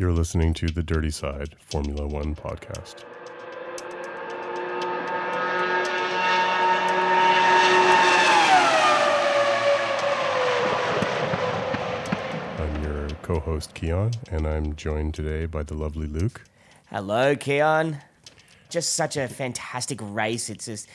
[0.00, 3.02] You're listening to the Dirty Side Formula One podcast.
[12.60, 16.44] I'm your co host, Keon, and I'm joined today by the lovely Luke.
[16.90, 17.96] Hello, Keon.
[18.70, 20.48] Just such a fantastic race.
[20.48, 20.88] It's just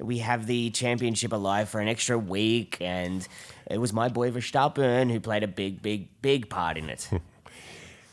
[0.00, 3.28] we have the championship alive for an extra week, and
[3.70, 7.10] it was my boy Verstappen who played a big, big, big part in it.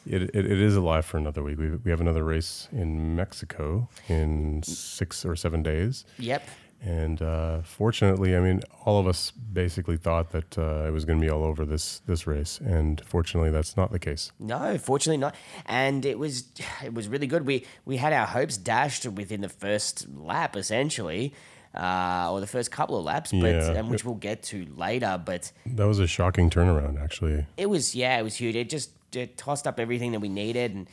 [0.06, 1.58] It, it, it is alive for another week.
[1.58, 6.06] We, we have another race in Mexico in six or seven days.
[6.18, 6.48] yep.
[6.86, 11.18] And uh, fortunately, I mean, all of us basically thought that uh, it was going
[11.18, 14.34] to be all over this this race, and fortunately, that's not the case.
[14.38, 15.34] No, fortunately not.
[15.66, 16.44] And it was
[16.84, 17.46] it was really good.
[17.46, 21.34] We we had our hopes dashed within the first lap, essentially.
[21.74, 23.80] Uh, or the first couple of laps, but Yeah.
[23.80, 25.20] um, which we'll get to later.
[25.26, 27.48] But That was a shocking turnaround, actually.
[27.58, 28.56] it was yeah, it was huge.
[28.56, 30.88] It just it tossed up everything that we needed, and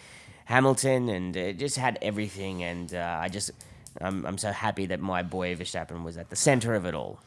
[0.46, 2.62] Hamilton, and it just had everything.
[2.62, 3.50] And uh, I just
[4.00, 7.20] I'm I'm so happy that my boy Verstappen was at the center of it all.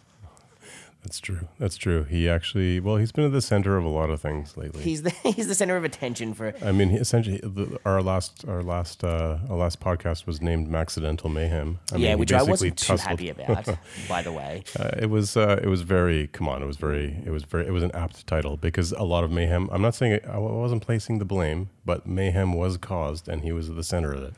[1.03, 1.47] That's true.
[1.59, 2.03] That's true.
[2.05, 4.83] He actually, well, he's been at the center of a lot of things lately.
[4.83, 8.63] He's the he's the center of attention for I mean, essentially, the, our last our
[8.63, 12.77] last uh, our last podcast was named "Accidental Mayhem." I yeah, mean, which I wasn't
[12.77, 13.67] too happy about,
[14.09, 14.63] by the way.
[14.79, 17.67] Uh, it was uh, it was very come on it was very it was very
[17.67, 20.37] it was an apt title because a lot of mayhem i'm not saying it, i
[20.37, 24.23] wasn't placing the blame but mayhem was caused and he was at the center of
[24.23, 24.33] it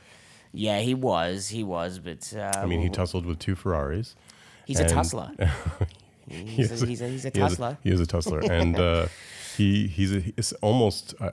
[0.52, 4.16] Yeah, he was, he was, but uh, i mean he tussled with two ferraris
[4.66, 5.31] he's a tussler.
[6.27, 7.77] He's a, he's a, he's a he is tussler.
[7.83, 9.07] he is a tussler and uh,
[9.55, 11.31] he he's a, he's almost I,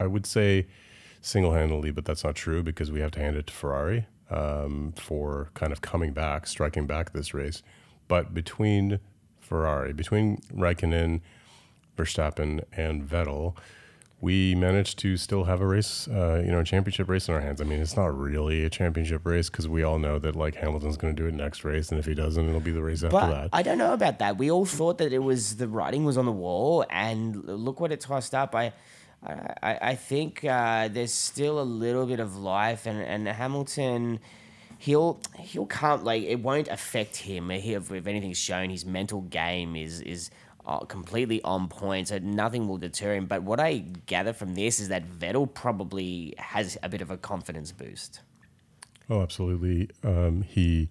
[0.00, 0.66] I would say
[1.20, 5.50] single-handedly but that's not true because we have to hand it to ferrari um, for
[5.54, 7.62] kind of coming back striking back this race
[8.08, 8.98] but between
[9.40, 11.20] ferrari between Raikkonen
[11.96, 13.54] Verstappen and Vettel,
[14.22, 17.40] we managed to still have a race, uh, you know, a championship race in our
[17.40, 17.60] hands.
[17.60, 20.96] I mean, it's not really a championship race because we all know that like Hamilton's
[20.96, 23.18] going to do it next race, and if he doesn't, it'll be the race after
[23.18, 23.50] But that.
[23.52, 24.38] I don't know about that.
[24.38, 27.90] We all thought that it was the writing was on the wall, and look what
[27.90, 28.54] it tossed up.
[28.54, 28.72] I,
[29.26, 34.20] I, I think uh, there's still a little bit of life, and, and Hamilton,
[34.78, 37.50] he'll he'll come like it won't affect him.
[37.50, 40.30] He, if, if anything's shown, his mental game is is.
[40.64, 43.26] Uh, completely on point, so nothing will deter him.
[43.26, 47.16] But what I gather from this is that Vettel probably has a bit of a
[47.16, 48.20] confidence boost.
[49.10, 49.90] oh, absolutely.
[50.04, 50.88] Um, he,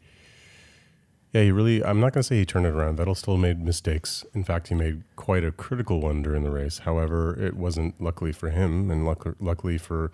[1.31, 1.81] yeah, he really.
[1.85, 2.97] I'm not going to say he turned it around.
[2.97, 4.25] Vettel still made mistakes.
[4.33, 6.79] In fact, he made quite a critical one during the race.
[6.79, 10.11] However, it wasn't luckily for him, and luck, luckily for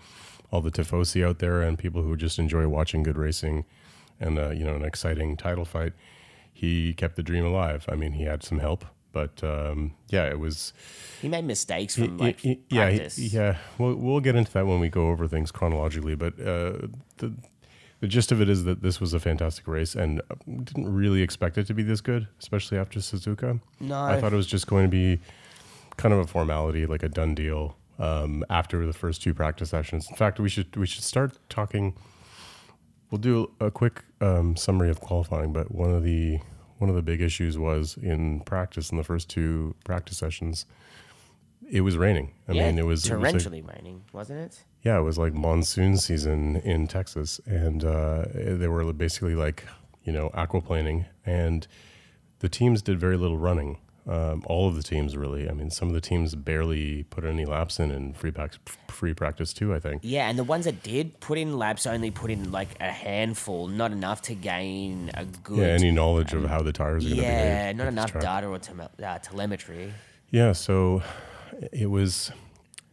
[0.51, 3.65] all the tifosi out there and people who just enjoy watching good racing
[4.19, 5.93] and uh, you know an exciting title fight.
[6.53, 7.85] He kept the dream alive.
[7.87, 8.85] I mean, he had some help,
[9.17, 10.73] but um, yeah, it was.
[11.21, 13.57] He made mistakes He- from like he- yeah, he- yeah.
[13.79, 16.15] We'll we'll get into that when we go over things chronologically.
[16.15, 17.33] But uh, the
[17.99, 21.21] the gist of it is that this was a fantastic race, and uh, didn't really
[21.23, 23.59] expect it to be this good, especially after Suzuka.
[23.79, 23.99] No.
[24.03, 25.19] I thought it was just going to be
[25.97, 27.75] kind of a formality, like a done deal.
[27.99, 30.07] Um, after the first two practice sessions.
[30.07, 31.95] In fact, we should we should start talking.
[33.09, 36.39] We'll do a quick um, summary of qualifying, but one of the
[36.77, 40.65] one of the big issues was in practice in the first two practice sessions.
[41.69, 42.31] It was raining.
[42.47, 44.63] I yeah, mean, it was it was like- torrentially raining, wasn't it?
[44.83, 49.65] yeah, it was like monsoon season in Texas, and uh, they were basically like
[50.03, 51.67] you know aquaplaning, and
[52.39, 53.79] the teams did very little running.
[54.07, 55.49] Um, all of the teams really.
[55.49, 58.31] I mean, some of the teams barely put any laps in in free
[58.87, 59.73] free practice too.
[59.73, 60.01] I think.
[60.03, 63.67] Yeah, and the ones that did put in laps only put in like a handful,
[63.67, 65.57] not enough to gain a good.
[65.57, 67.45] Yeah, any knowledge of how the tires are going to behave.
[67.45, 68.59] Yeah, not enough data or
[69.03, 69.93] uh, telemetry.
[70.29, 71.03] Yeah, so
[71.71, 72.31] it was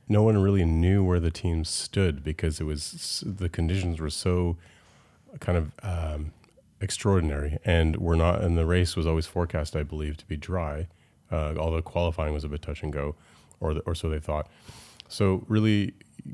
[0.08, 4.56] no one really knew where the team stood because it was the conditions were so
[5.40, 6.32] kind of um,
[6.80, 8.40] extraordinary, and we're not.
[8.40, 10.88] And the race was always forecast, I believe, to be dry,
[11.34, 13.06] uh, although qualifying was a bit touch and go,
[13.60, 14.46] or the, or so they thought.
[15.08, 15.78] So really,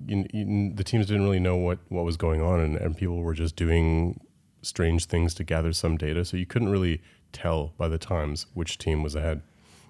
[0.06, 3.18] you, you, the teams didn't really know what what was going on, and, and people
[3.26, 4.20] were just doing
[4.62, 6.24] strange things to gather some data.
[6.24, 7.00] So you couldn't really
[7.32, 9.40] tell by the times which team was ahead.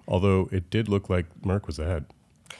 [0.07, 2.05] Although it did look like Merc was ahead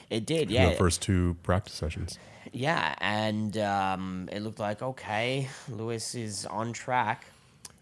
[0.10, 2.20] It did, in yeah, the first two practice sessions.
[2.54, 7.26] yeah, and um, it looked like okay, Lewis is on track.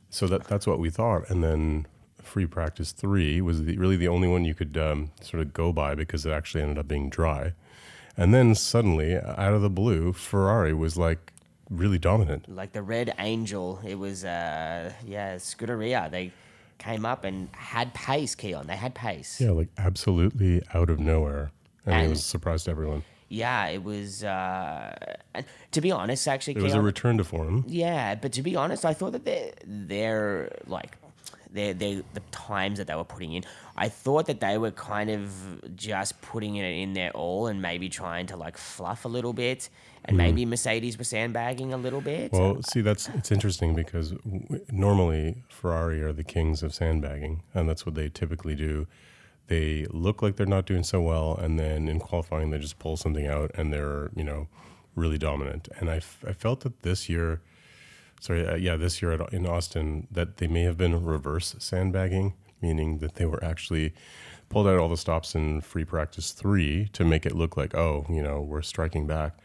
[0.09, 1.29] So that that's what we thought.
[1.29, 1.85] And then
[2.23, 5.71] free practice three was the, really the only one you could um, sort of go
[5.73, 7.53] by because it actually ended up being dry.
[8.17, 11.31] And then suddenly, out of the blue, Ferrari was like
[11.69, 12.53] really dominant.
[12.53, 16.11] Like the Red Angel, it was uh, yeah, Scuderia.
[16.11, 16.31] They
[16.79, 18.67] came up and had pace, Keon.
[18.67, 19.39] They had pace.
[19.39, 21.51] Yeah, like absolutely out of nowhere.
[21.85, 23.03] And, it was a surprise to everyone.
[23.29, 24.23] yeah, it was.
[24.23, 24.93] Uh,
[25.33, 27.63] and to be honest, actually, It was a return to form.
[27.67, 30.97] yeah, but to be honest, I thought that their their like
[31.51, 33.43] their their the times that they were putting in,
[33.75, 37.89] I thought that they were kind of just putting it in their all and maybe
[37.89, 39.69] trying to like fluff a little bit,
[40.05, 40.17] and hmm.
[40.17, 42.31] maybe Mercedes were sandbagging a little bit.
[42.31, 47.67] Well, see, that's it's interesting because w- normally Ferrari are the kings of sandbagging, and
[47.67, 48.87] that's what they typically do.
[49.47, 52.97] They look like they're not doing so well, and then in qualifying they just pull
[52.97, 54.47] something out, and they're you know
[54.95, 55.69] really dominant.
[55.79, 57.41] And I, f- I felt that this year,
[58.19, 62.33] sorry, uh, yeah, this year at, in Austin, that they may have been reverse sandbagging,
[62.61, 63.93] meaning that they were actually
[64.49, 68.05] pulled out all the stops in free practice three to make it look like, oh,
[68.09, 69.37] you know, we're striking back.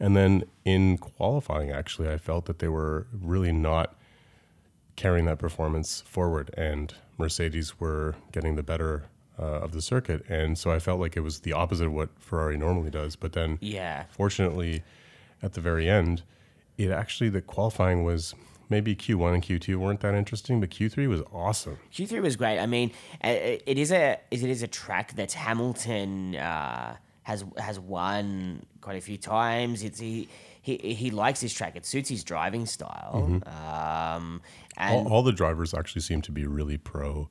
[0.00, 3.94] And then in qualifying, actually, I felt that they were really not
[4.96, 9.04] carrying that performance forward, and Mercedes were getting the better
[9.38, 10.24] uh, of the circuit.
[10.28, 13.16] And so I felt like it was the opposite of what Ferrari normally does.
[13.16, 14.82] But then, yeah, fortunately,
[15.42, 16.22] at the very end,
[16.78, 18.34] it actually the qualifying was
[18.68, 21.78] maybe Q1 and Q2 weren't that interesting, but Q3 was awesome.
[21.92, 22.58] Q three was great.
[22.58, 22.90] I mean,
[23.22, 28.96] uh, it is a it is a track that Hamilton uh, has has won quite
[28.96, 29.82] a few times.
[29.82, 30.28] It's he.
[30.62, 31.76] He, he likes this track.
[31.76, 33.42] It suits his driving style.
[33.44, 34.40] Um,
[34.78, 37.28] and All, all the drivers actually seem to be really pro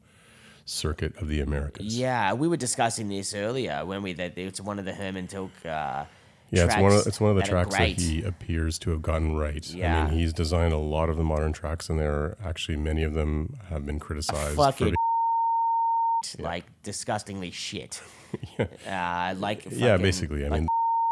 [0.66, 1.98] circuit of the Americas.
[1.98, 5.66] Yeah, we were discussing this earlier when we that it's one of the Hermann Tilke.
[5.66, 6.06] Uh,
[6.54, 9.36] Yeah, it's one of it's one of the tracks that he appears to have gotten
[9.36, 9.66] right.
[9.76, 13.04] I mean, he's designed a lot of the modern tracks, and there are actually many
[13.04, 14.56] of them have been criticized.
[14.56, 14.96] for fucking
[16.40, 16.46] Yeah.
[16.46, 18.02] like disgustingly shit.
[18.58, 19.32] Yeah.
[19.36, 20.44] Uh, like yeah, basically.
[20.46, 20.68] I like mean,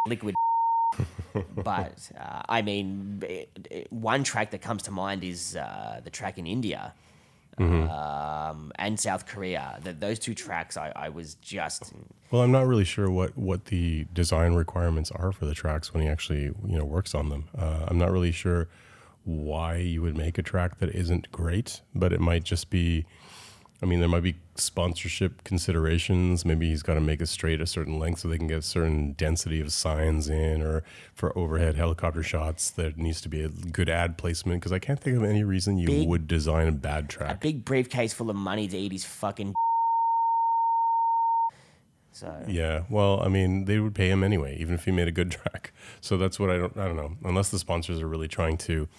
[0.07, 0.35] liquid.
[1.55, 6.09] but uh, I mean, it, it- one track that comes to mind is uh, the
[6.09, 6.93] track in India.
[7.59, 7.89] Mm-hmm.
[7.89, 9.79] Um, and South Korea.
[9.83, 11.93] That those two tracks, I, I was just
[12.31, 16.03] well, I'm not really sure what what the design requirements are for the tracks when
[16.03, 17.49] he actually you know works on them.
[17.57, 18.69] Uh, I'm not really sure
[19.23, 23.05] why you would make a track that isn't great, but it might just be.
[23.83, 26.45] I mean, there might be sponsorship considerations.
[26.45, 28.61] Maybe he's got to make it straight a certain length so they can get a
[28.61, 30.83] certain density of signs in, or
[31.15, 34.61] for overhead helicopter shots, there needs to be a good ad placement.
[34.61, 37.31] Because I can't think of any reason you Big- would design a bad track.
[37.31, 39.53] a big briefcase full of money to eat his fucking.
[42.13, 45.13] So Yeah, well, I mean, they would pay him anyway, even if he made a
[45.13, 45.71] good track.
[46.01, 46.75] So that's what I don't.
[46.77, 48.89] I don't know, unless the sponsors are really trying to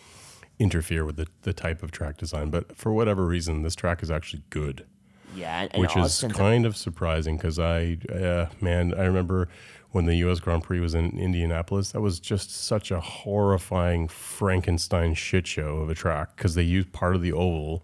[0.62, 2.50] interfere with the, the type of track design.
[2.50, 4.86] But for whatever reason, this track is actually good.
[5.34, 9.48] yeah, which is kind of surprising because I, uh, man, I remember
[9.90, 10.40] when the U.S.
[10.40, 11.92] Grand Prix was in Indianapolis.
[11.92, 16.92] That was just such a horrifying Frankenstein shit show of a track because they used
[16.92, 17.82] part of the oval,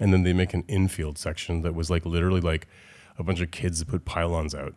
[0.00, 2.66] and then they make an infield section that was like literally like
[3.18, 4.74] a bunch of kids that put pylons out.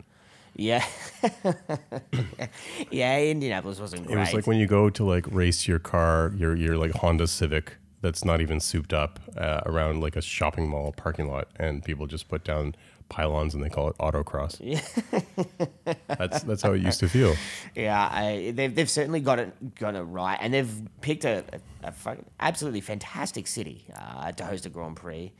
[0.59, 0.85] Yeah.
[2.91, 4.17] yeah, Indianapolis wasn't great.
[4.17, 7.27] It was like when you go to like race your car, your your like Honda
[7.27, 11.83] Civic that's not even souped up uh, around like a shopping mall parking lot, and
[11.83, 12.75] people just put down
[13.07, 14.59] pylons and they call it autocross.
[14.59, 17.35] Yeah, that's that's how it used to feel.
[17.75, 21.43] yeah, I, they've, they've certainly got it got it right, and they've picked a,
[21.83, 25.31] a, a fucking absolutely fantastic city uh, to host a Grand Prix.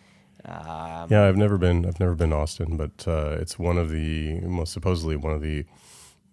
[0.46, 1.86] Um, Yeah, I've never been.
[1.86, 5.66] I've never been Austin, but uh, it's one of the most supposedly one of the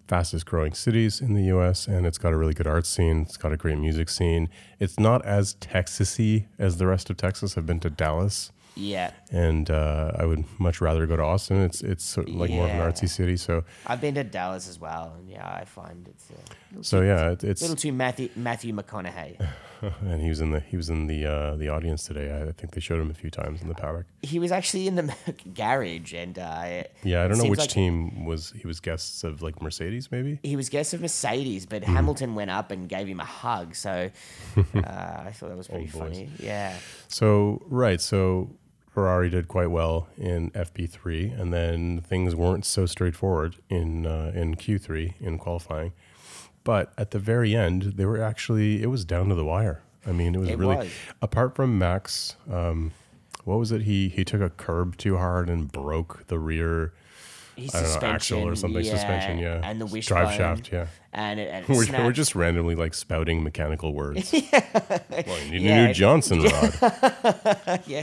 [0.08, 1.88] fastest growing cities in the U.S.
[1.88, 3.22] and it's got a really good art scene.
[3.22, 4.48] It's got a great music scene.
[4.78, 7.58] It's not as Texasy as the rest of Texas.
[7.58, 11.62] I've been to Dallas, yeah, and uh, I would much rather go to Austin.
[11.62, 13.36] It's it's sort of like more of an artsy city.
[13.36, 17.30] So I've been to Dallas as well, and yeah, I find it's a so yeah,
[17.30, 19.44] it, little too Matthew Matthew McConaughey.
[20.00, 22.32] and he was in the he was in the uh, the audience today.
[22.48, 24.06] I think they showed him a few times in the paddock.
[24.22, 25.14] he was actually in the
[25.54, 29.42] garage, and uh, Yeah, I don't know which like- team was he was guests of
[29.42, 30.38] like Mercedes maybe.
[30.42, 31.92] he was guest of Mercedes, but Hmm.
[31.94, 33.74] Hamilton went up and gave him a hug.
[33.74, 33.90] So
[34.56, 36.30] uh, I thought that was pretty funny.
[36.38, 36.74] Yeah.
[37.08, 38.50] So right, so
[38.96, 44.54] Ferrari did quite well in FP3, and then things weren't so straightforward in uh, in
[44.54, 45.92] Q3 in qualifying.
[46.64, 49.82] But at the very end, they were actually it was down to the wire.
[50.06, 50.88] I mean, it was It really was.
[51.20, 52.36] apart from Max.
[52.50, 52.92] Um,
[53.44, 53.82] what was it?
[53.82, 56.94] He he took a curb too hard and broke the rear.
[57.56, 59.60] His I don't know, axle or something, suspension, yeah.
[59.64, 60.86] and the Drive shaft, yeah.
[61.14, 64.30] and it, and it We're, we're just randomly like spouting mechanical words.
[64.52, 65.84] well, you need Yeah.
[65.84, 66.74] a new Johnson rod.
[67.86, 68.02] yeah.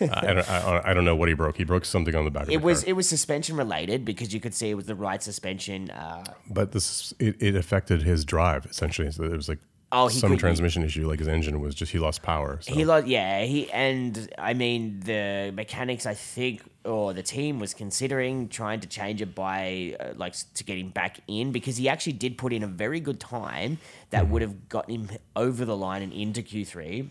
[0.00, 1.56] I, don't, I, I don't know what he broke.
[1.56, 2.90] He broke something on the back of It the was car.
[2.90, 5.90] it was suspension related because you could see it was the right suspension.
[5.90, 9.10] Uh, But this it, it affected his drive essentially.
[9.10, 9.58] So it was like
[9.92, 11.08] Oh, he some could- transmission issue.
[11.08, 12.58] Like his engine was just he lost power.
[12.60, 12.74] So.
[12.74, 13.44] He lost, yeah.
[13.44, 16.06] He and I mean the mechanics.
[16.06, 20.64] I think or the team was considering trying to change it by uh, like to
[20.64, 23.78] get him back in because he actually did put in a very good time
[24.10, 27.10] that would have gotten him over the line and into Q3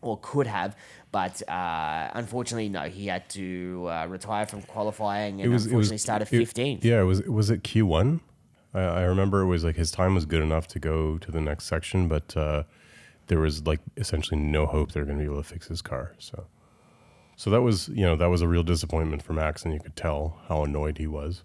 [0.00, 0.74] or could have,
[1.12, 2.84] but uh, unfortunately, no.
[2.88, 6.82] He had to uh, retire from qualifying and unfortunately started it- fifteenth.
[6.82, 8.20] yeah, it was was it Q one?
[8.72, 11.42] I, I remember it was like his time was good enough to go to the
[11.42, 12.62] next section, but uh,
[13.26, 16.14] there was like essentially no hope they're going to be able to fix his car.
[16.18, 16.46] So,
[17.40, 19.96] so that was you know that was a real disappointment for Max, and you could
[19.96, 21.42] tell how annoyed he was.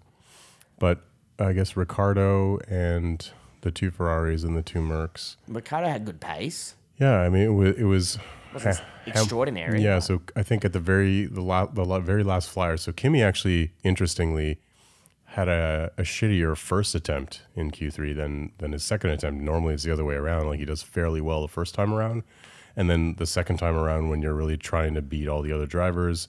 [0.78, 1.00] But
[1.38, 3.26] I guess Ricciardo and
[3.62, 5.36] the two Ferraris and the two Mercs.
[5.48, 6.74] Ricciardo had good pace.
[6.98, 8.18] Yeah, I mean it was it was
[8.52, 12.50] ha- extraordinary, Yeah, so I think at the very the, la- the la- very last
[12.50, 14.58] flyer, so Kimi actually interestingly
[15.24, 19.40] had a, a shittier first attempt in Q3 than than his second attempt.
[19.40, 20.46] Normally it's the other way around.
[20.46, 22.22] Like he does fairly well the first time around,
[22.76, 25.66] and then the second time around when you're really trying to beat all the other
[25.66, 26.28] drivers,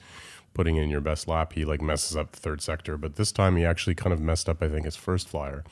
[0.53, 2.97] putting in your best lap, he like messes up the third sector.
[2.97, 4.63] But this time he actually kind of messed up.
[4.63, 5.63] I think his first flyer.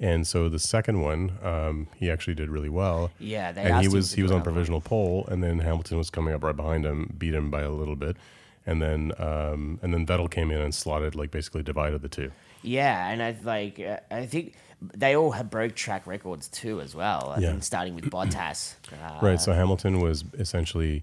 [0.00, 3.10] And so the second one, um, he actually did really well.
[3.18, 4.54] Yeah, they and he was he was on another one.
[4.54, 7.70] provisional pole, and then Hamilton was coming up right behind him, beat him by a
[7.70, 8.16] little bit,
[8.64, 12.30] and then um, and then Vettel came in and slotted like basically divided the two.
[12.62, 17.34] Yeah, and I like I think they all have broke track records too as well.
[17.36, 17.50] I Yeah.
[17.50, 18.74] think starting with Bottas.
[18.92, 19.40] Uh, Right.
[19.40, 21.02] So Hamilton was essentially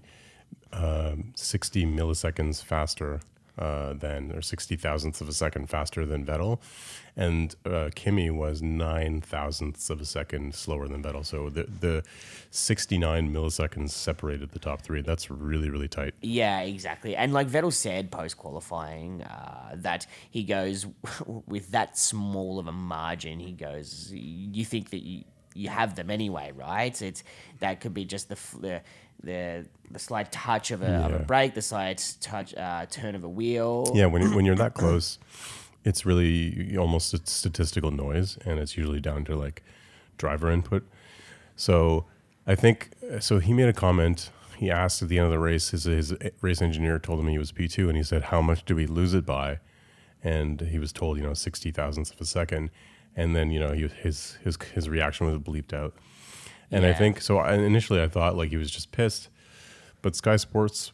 [0.72, 3.20] um, 60 milliseconds faster
[3.58, 6.58] uh, than, or 60 thousandths of a second faster than Vettel.
[7.16, 11.24] And uh, Kimi was nine thousandths of a second slower than Vettel.
[11.24, 12.02] So the, the
[12.50, 15.00] 69 milliseconds separated the top three.
[15.00, 16.14] That's really, really tight.
[16.20, 17.16] Yeah, exactly.
[17.16, 20.86] And like Vettel said post qualifying, uh, that he goes
[21.46, 23.40] with that small of a margin.
[23.40, 25.24] He goes, you think that you
[25.56, 27.00] you have them anyway, right?
[27.00, 27.24] It's
[27.60, 28.82] that could be just the the
[29.22, 33.24] the, the slight touch of a, of a brake, the slight touch uh, turn of
[33.24, 33.90] a wheel.
[33.94, 35.18] Yeah, when, you, when you're that close,
[35.84, 39.62] it's really almost a statistical noise, and it's usually down to like
[40.18, 40.86] driver input.
[41.56, 42.04] So
[42.46, 43.38] I think so.
[43.38, 44.30] He made a comment.
[44.56, 45.70] He asked at the end of the race.
[45.70, 48.64] His his race engineer told him he was P two, and he said, "How much
[48.64, 49.60] do we lose it by?"
[50.24, 52.70] And he was told, you know, sixty thousandths of a second.
[53.14, 55.94] And then you know he, his his his reaction was bleeped out.
[56.70, 57.38] And I think so.
[57.38, 59.28] I, initially, I thought like he was just pissed,
[60.02, 60.92] but Sky Sports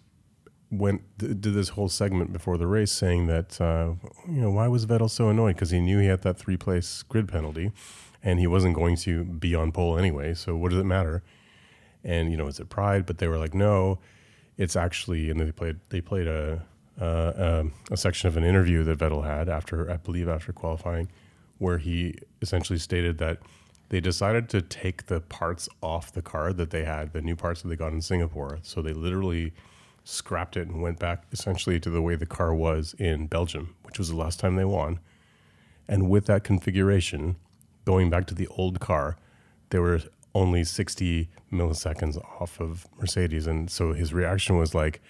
[0.70, 3.92] went th- did this whole segment before the race saying that uh,
[4.28, 7.02] you know why was Vettel so annoyed because he knew he had that three place
[7.04, 7.72] grid penalty,
[8.22, 10.34] and he wasn't going to be on pole anyway.
[10.34, 11.22] So what does it matter?
[12.04, 13.06] And you know, is it pride?
[13.06, 13.98] But they were like, no,
[14.58, 15.30] it's actually.
[15.30, 16.64] And they played they played a
[17.00, 21.08] uh, um, a section of an interview that Vettel had after I believe after qualifying,
[21.58, 23.38] where he essentially stated that
[23.92, 27.60] they decided to take the parts off the car that they had, the new parts
[27.60, 28.58] that they got in Singapore.
[28.62, 29.52] So they literally
[30.02, 33.98] scrapped it and went back essentially to the way the car was in Belgium, which
[33.98, 34.98] was the last time they won.
[35.86, 37.36] And with that configuration,
[37.84, 39.18] going back to the old car,
[39.68, 40.00] they were
[40.34, 43.46] only 60 milliseconds off of Mercedes.
[43.46, 45.02] And so his reaction was like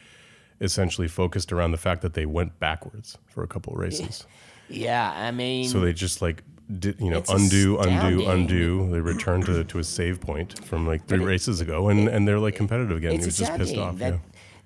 [0.60, 4.26] essentially focused around the fact that they went backwards for a couple of races.
[4.68, 6.42] Yeah, I mean, So they just like
[6.78, 8.28] did you know It's undo, undo, astounding.
[8.28, 8.90] undo.
[8.90, 12.38] They returned to to a save point from like three races ago, and and they're
[12.38, 13.12] like competitive again.
[13.12, 13.98] He it's was just pissed off.
[13.98, 14.18] that yeah.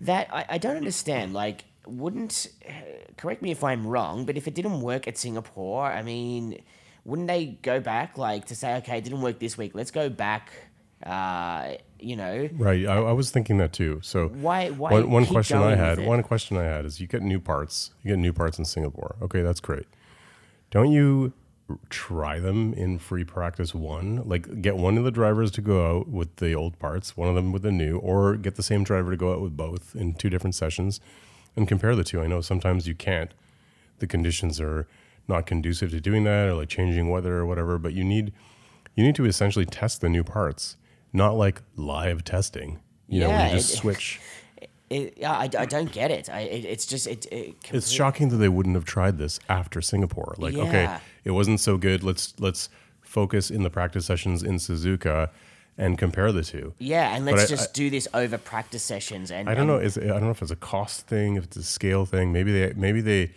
[0.02, 1.32] that I, I don't understand.
[1.32, 2.48] Like, wouldn't
[3.16, 6.60] correct me if I'm wrong, but if it didn't work at Singapore, I mean,
[7.04, 10.08] wouldn't they go back like to say, okay, it didn't work this week, let's go
[10.10, 10.50] back.
[11.02, 12.86] Uh, you know, Right.
[12.86, 14.00] I, I was thinking that too.
[14.02, 17.22] So Why- why one, one question I had, one question I had is you get
[17.22, 17.90] new parts.
[18.02, 19.16] You get new parts in Singapore.
[19.22, 19.86] Okay, that's great.
[20.70, 21.32] Don't you
[21.90, 24.23] try them in free practice one?
[24.28, 27.35] Like get one of the drivers to go out with the old parts, one of
[27.35, 30.14] them with the new, or get the same driver to go out with both in
[30.14, 31.00] two different sessions
[31.56, 32.20] and compare the two.
[32.20, 33.32] I know sometimes you can't.
[33.99, 34.87] The conditions are
[35.28, 38.32] not conducive to doing that or like changing weather or whatever, but you need
[38.94, 40.76] you need to essentially test the new parts,
[41.12, 42.80] not like live testing.
[43.08, 44.20] You know, Yeah, you just it- switch.
[44.88, 46.28] It, yeah, I, I don't get it.
[46.31, 47.26] I, it it's just it.
[47.33, 50.35] it It's shocking that they wouldn't have tried this after Singapore.
[50.38, 52.02] Like, okay, it wasn't so good.
[52.02, 52.69] Let's let's
[53.02, 55.31] focus in the practice sessions in Suzuka
[55.78, 56.75] and compare the two.
[56.78, 59.31] Yeah, and let's I- just do this over practice sessions.
[59.31, 59.85] And I don't and know.
[59.85, 62.33] Is I don't know if it's a cost thing, if it's a scale thing.
[62.33, 63.33] Maybe they maybe they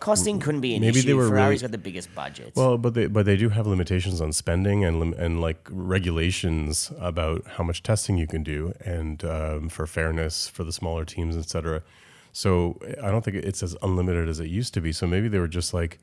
[0.00, 1.06] Costing couldn't be an maybe issue.
[1.08, 2.52] they were Ferrari's really- got the biggest budget.
[2.54, 6.92] well, but they but they do have limitations on spending and lim- and like regulations
[6.98, 11.36] about how much testing you can do and um, for fairness for the smaller teams,
[11.36, 11.82] et cetera.
[12.32, 14.92] So I don't think it's as unlimited as it used to be.
[14.92, 15.98] So maybe they were just like,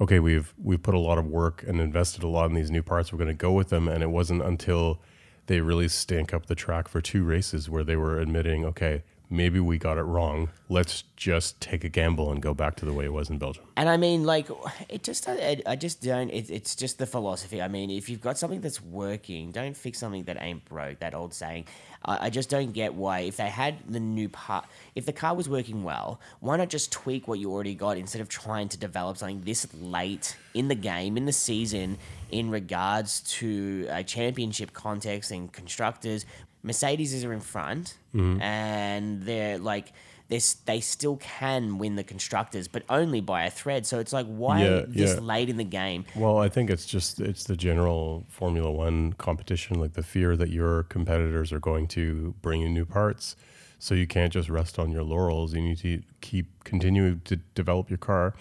[0.00, 2.82] okay, we've we've put a lot of work and invested a lot in these new
[2.82, 3.12] parts.
[3.12, 5.00] We're going to go with them, and it wasn't until
[5.46, 9.60] they really stank up the track for two races where they were admitting, okay, maybe
[9.60, 10.50] we got it wrong.
[10.68, 13.64] Let's just take a gamble and go back to the way it was in Belgium.
[13.76, 14.48] And I mean, like,
[14.88, 17.62] it just, I, I just don't, it, it's just the philosophy.
[17.62, 21.14] I mean, if you've got something that's working, don't fix something that ain't broke, that
[21.14, 21.66] old saying.
[22.04, 25.34] I, I just don't get why, if they had the new part, if the car
[25.34, 28.78] was working well, why not just tweak what you already got instead of trying to
[28.78, 31.98] develop something this late in the game, in the season,
[32.30, 36.26] in regards to a championship context and constructors?
[36.62, 38.40] Mercedes is in front, mm-hmm.
[38.40, 39.92] and they're like,
[40.28, 43.84] they they still can win the constructors, but only by a thread.
[43.84, 45.20] So it's like, why Yeah, this yeah.
[45.20, 46.04] late in the game?
[46.14, 50.50] Well, I think it's just it's the general Formula One competition, like the fear that
[50.50, 53.36] your competitors are going to bring you new parts.
[53.80, 55.54] So you can't just rest on your laurels.
[55.54, 58.34] You need to keep continue to develop your car.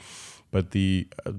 [0.51, 1.31] But the uh,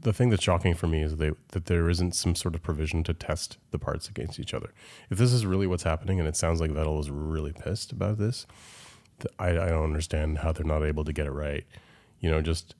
[0.00, 3.04] the thing that's shocking for me is they, that there isn't some sort of provision
[3.04, 4.72] to test the parts against each other.
[5.10, 8.18] If this is really what's happening, and it sounds like Vettel was really pissed about
[8.18, 8.46] this,
[9.20, 11.64] th- I, I don't understand how they're not able to get it right.
[12.20, 12.74] You know, just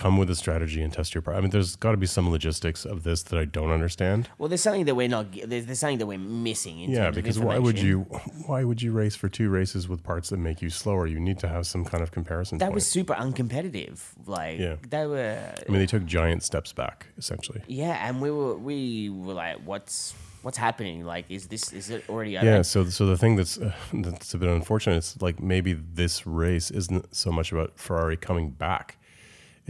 [0.00, 1.36] come with a strategy and test your part.
[1.36, 4.28] I mean, there's got to be some logistics of this that I don't understand.
[4.38, 5.26] Well, there's something that we're not.
[5.32, 6.80] There's, there's something that we're missing.
[6.80, 8.00] In Yeah, terms of because why would you
[8.46, 11.06] why would you race for two races with parts that make you slower?
[11.06, 12.74] You need to have some kind of comparison That point.
[12.76, 14.00] was super uncompetitive.
[14.26, 14.76] Like Yeah.
[14.88, 15.38] they were.
[15.68, 17.62] I mean, they took giant steps back essentially.
[17.66, 21.04] Yeah, and we were we were like, what's what's happening?
[21.04, 22.30] Like, is this is it already?
[22.32, 26.26] Yeah, so so the thing that's uh, that's a bit unfortunate is like maybe this
[26.26, 28.96] race isn't so much about Ferrari coming back.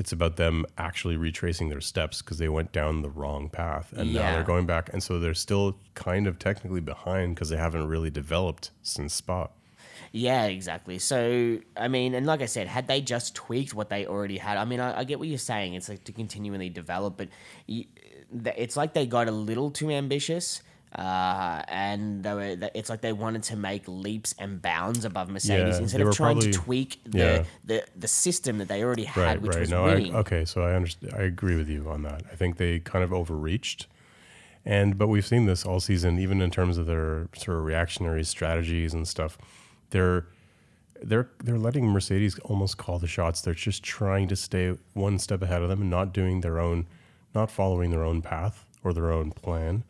[0.01, 4.15] It's about them actually retracing their steps because they went down the wrong path and
[4.15, 7.87] now they're going back and so they're still kind of technically behind because they haven't
[7.87, 9.49] really developed since Spa.
[10.11, 10.99] Yeah, exactly.
[10.99, 14.57] So, I mean, and like I said, had they just tweaked what they already had,
[14.57, 15.75] I mean, I, I get what you're saying.
[15.75, 17.29] It's like to continually develop, but
[17.67, 17.85] you,
[18.57, 20.63] it's like they got a little too ambitious.
[20.95, 25.77] Uh, and they were, it's like they wanted to make leaps and bounds above Mercedes
[25.77, 27.45] Yeah, instead of trying probably- to tweak the, yeah.
[27.65, 29.61] the the system that they already had, Right, which right.
[29.61, 31.15] was No, I, okay, so I understand.
[31.17, 32.25] I agree with you on that.
[32.33, 33.87] I think they kind of overreached,
[34.65, 38.25] and but we've seen this all season, even in terms of their sort of reactionary
[38.25, 39.39] strategies and stuff.
[39.91, 40.27] They're
[41.01, 43.41] they're they're letting Mercedes almost call the shots.
[43.43, 46.87] They're just trying to stay one step ahead of them and not doing their own,
[47.33, 49.85] not following their own path or their own plan.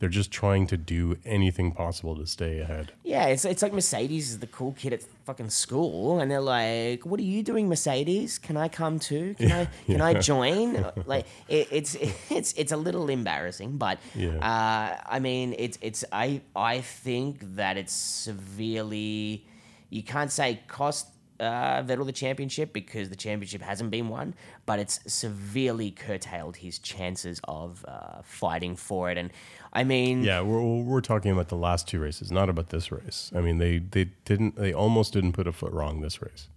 [0.00, 2.92] They're just trying to do anything possible to stay ahead.
[3.02, 7.04] Yeah, it's it's like Mercedes is the cool kid at fucking school, and they're like,
[7.04, 8.38] "What are you doing, Mercedes?
[8.38, 9.34] Can I come too?
[9.38, 11.96] Can I can I join?" like it, it's
[12.30, 14.36] it's it's a little embarrassing, but Yeah.
[14.38, 19.44] uh, I mean, it's it's I I think that it's severely.
[19.90, 21.08] You can't say cost
[21.40, 24.34] uh, Vettel the championship because the championship hasn't been won,
[24.66, 29.16] but it's severely curtailed his chances of uh, fighting for it.
[29.18, 29.30] And
[29.78, 33.30] I mean, Yeah, we're we're talking about the last two races, not about this race.
[33.32, 36.48] I mean, they they didn't they almost didn't put a foot wrong this race.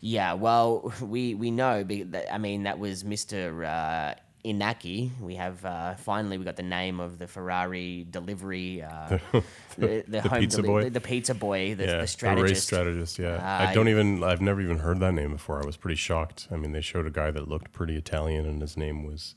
[0.00, 1.84] Yeah, well, we we know.
[2.30, 4.14] I mean, that was Mister uh,
[4.46, 5.10] Inaki.
[5.20, 9.18] We have uh, finally we got the name of the Ferrari delivery, uh,
[9.78, 10.84] the, the, home pizza deli- boy?
[10.84, 12.50] the, the pizza boy, the, yeah, the strategist.
[12.50, 13.18] race strategist.
[13.18, 14.24] Yeah, Uh, I don't even.
[14.24, 15.62] I've never even heard that name before.
[15.62, 16.48] I was pretty shocked.
[16.50, 19.34] I mean, they showed a guy that looked pretty Italian, and his name was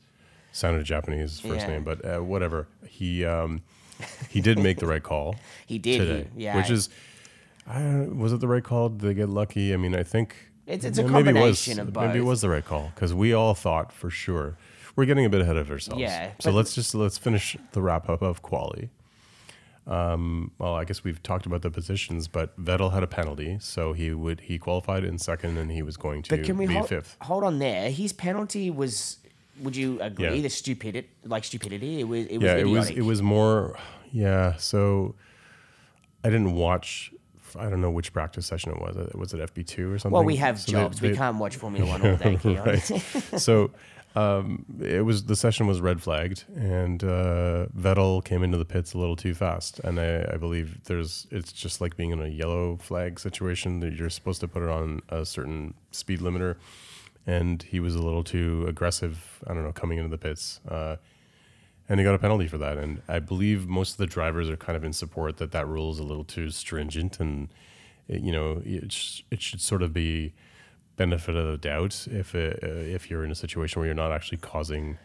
[0.56, 1.40] sounded Japanese.
[1.40, 1.68] First Yeah.
[1.68, 2.68] name, but uh, whatever.
[2.88, 3.62] He um,
[4.30, 5.36] he did make the right call.
[5.68, 6.56] He did, today, he- yeah.
[6.58, 6.90] Which is,
[7.68, 8.90] I don't, was it the right call?
[8.90, 9.74] Did they get lucky?
[9.74, 10.36] I mean, I think
[10.68, 13.14] It's- it's a maybe it was- combination of Maybe it was the right call because
[13.14, 14.58] we all thought for sure
[14.96, 16.00] we're getting a bit ahead of ourselves.
[16.02, 18.90] Yeah, So let's just let's finish the wrap up of quali.
[19.88, 23.94] Um, well, I guess we've talked about the positions, but Vettel had a penalty, so
[23.94, 26.74] he would he qualified in second, and he was going to But can we be
[26.74, 27.18] hold, fifth.
[27.22, 27.92] hold on there?
[27.92, 29.18] His penalty was.
[29.62, 30.36] Would you agree?
[30.36, 30.42] Yeah.
[30.42, 32.26] The stupidity, like stupidity, it was.
[32.28, 33.78] It was yeah, it was it was more.
[34.12, 35.16] Yeah, so
[36.24, 37.12] I didn't watch.
[37.58, 38.96] I don't know which practice session it was.
[39.16, 40.14] Was it FP two or something?
[40.14, 41.02] Well, we have So they- jobs.
[41.02, 42.80] we can't watch Formula One all day, right.
[43.40, 43.72] so
[44.18, 48.94] um, it was the session was red flagged, and uh, Vettel came into the pits
[48.94, 49.80] a little too fast.
[49.80, 53.94] And I, I believe there's it's just like being in a yellow flag situation that
[53.94, 56.56] you're supposed to put it on a certain speed limiter,
[57.28, 59.44] and he was a little too aggressive.
[59.48, 60.60] I don't know coming into the pits.
[60.68, 60.98] Uh,
[61.88, 62.78] and he got a penalty for that.
[62.78, 65.92] And I believe most of the drivers are kind of in support that that rule
[65.92, 67.50] is a little too stringent, and
[68.08, 70.34] it, you know it, sh- it should sort of be
[70.96, 74.12] benefit of the doubt if it, uh, if you're in a situation where you're not
[74.12, 74.98] actually causing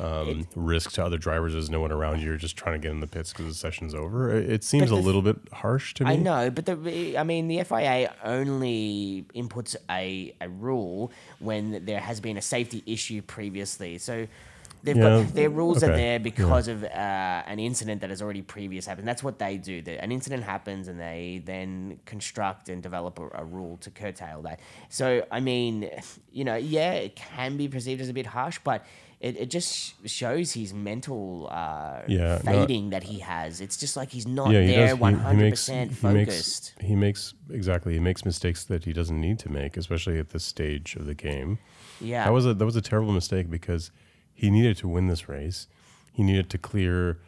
[0.00, 1.52] um, risk to other drivers.
[1.52, 2.26] There's no one around you.
[2.26, 4.34] You're just trying to get in the pits because the session's over.
[4.34, 6.12] It, it seems a little bit harsh to me.
[6.12, 12.00] I know, but the I mean, the FIA only inputs a, a rule when there
[12.00, 13.98] has been a safety issue previously.
[13.98, 14.26] So
[14.86, 18.42] They've Yeah, got their rules are there because of uh, an incident that has already
[18.42, 19.08] previous happened.
[19.08, 19.82] That's what they do.
[19.82, 24.42] The, an incident happens, and they then construct and develop a, a rule to curtail
[24.42, 24.60] that.
[24.88, 25.90] So, I mean,
[26.30, 28.84] you know, yeah, it can be perceived as a bit harsh, but
[29.26, 33.60] it, it just shows his mental uh, Yeah, no, fading that he has.
[33.60, 36.74] It's just like he's not yeah, he there He, he hundred percent he makes focused.
[36.80, 40.44] he makes exactly he makes mistakes that he doesn't need to make, especially at this
[40.44, 41.58] stage of the game.
[42.00, 43.90] Yeah, That was a that was a terrible mistake because
[44.34, 45.66] he needed to win this race.
[46.12, 47.18] He needed to clear,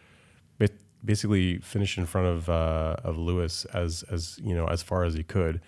[1.05, 5.15] basically finish in front of uh, of Lewis as as you know as far as
[5.15, 5.61] he could,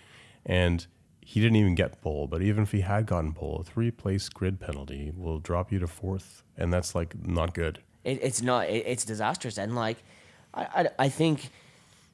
[0.45, 0.87] and
[1.31, 2.27] he didn't even get pole.
[2.27, 5.79] But even if he had gotten pole, a three place grid penalty will drop you
[5.79, 7.79] to fourth, and that's like not good.
[8.03, 8.69] It, it's not.
[8.69, 9.97] It, it's disastrous, and like,
[10.53, 11.49] I, I, I think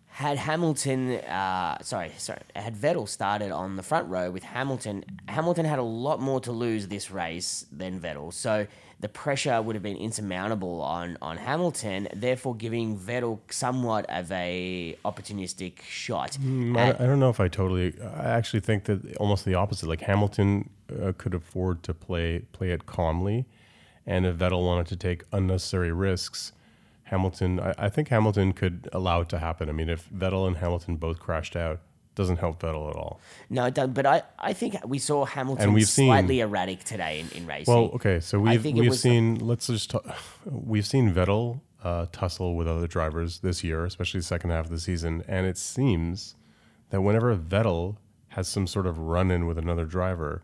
[0.10, 5.66] had Hamilton, uh, sorry, sorry, had Vettel started on the front row with Hamilton, Hamilton
[5.66, 8.32] had a lot more to lose this race than Vettel.
[8.32, 8.68] So
[9.00, 14.98] the pressure would have been insurmountable on on Hamilton, therefore giving Vettel somewhat of a
[15.06, 16.32] opportunistic shot.
[16.42, 17.94] Mm, I, I don't know if I totally.
[18.02, 19.88] I actually think that almost the opposite.
[19.88, 23.46] Like Hamilton uh, could afford to play play it calmly,
[24.06, 26.54] and if Vettel wanted to take unnecessary risks,
[27.04, 27.60] Hamilton.
[27.60, 29.70] I, I think Hamilton could allow it to happen.
[29.70, 31.82] I mean, if Vettel and Hamilton both crashed out,
[32.18, 33.22] doesn't help Vettel at all.
[33.50, 36.84] no, it doesn't, but I, I think we saw Hamilton And we've seen- slightly erratic
[36.84, 37.74] today in, in racing.
[37.74, 39.36] Well, okay, so we've we've seen.
[39.36, 40.04] Let's just talk,
[40.46, 44.72] we've seen Vettel uh, tussle with other drivers this year, especially the second half of
[44.72, 46.36] the season, and it seems
[46.90, 47.98] that whenever Vettel
[48.30, 50.42] has some sort of run in with another driver,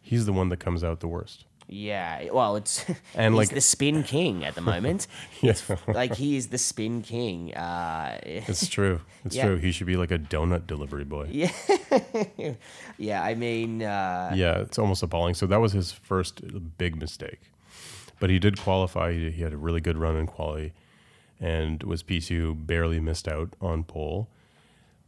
[0.00, 1.44] he's the one that comes out the worst.
[1.68, 5.06] Yeah, well, it's And, he's like- the spin king at the moment.
[5.42, 5.50] Yeah.
[5.50, 7.52] It's like he is the spin king.
[7.54, 9.00] Uh, It's true.
[9.24, 9.46] It's Yeah.
[9.46, 9.56] true.
[9.56, 11.28] He should be like a donut delivery boy.
[11.30, 11.50] yeah,
[12.98, 13.22] yeah.
[13.22, 15.34] I mean, uh, Yeah, it's almost appalling.
[15.34, 16.40] So that was his first
[16.78, 17.40] big mistake.
[18.18, 19.12] But he did qualify.
[19.12, 20.72] He, he had a really good run in quality
[21.38, 24.28] and was P2, barely missed out on pole.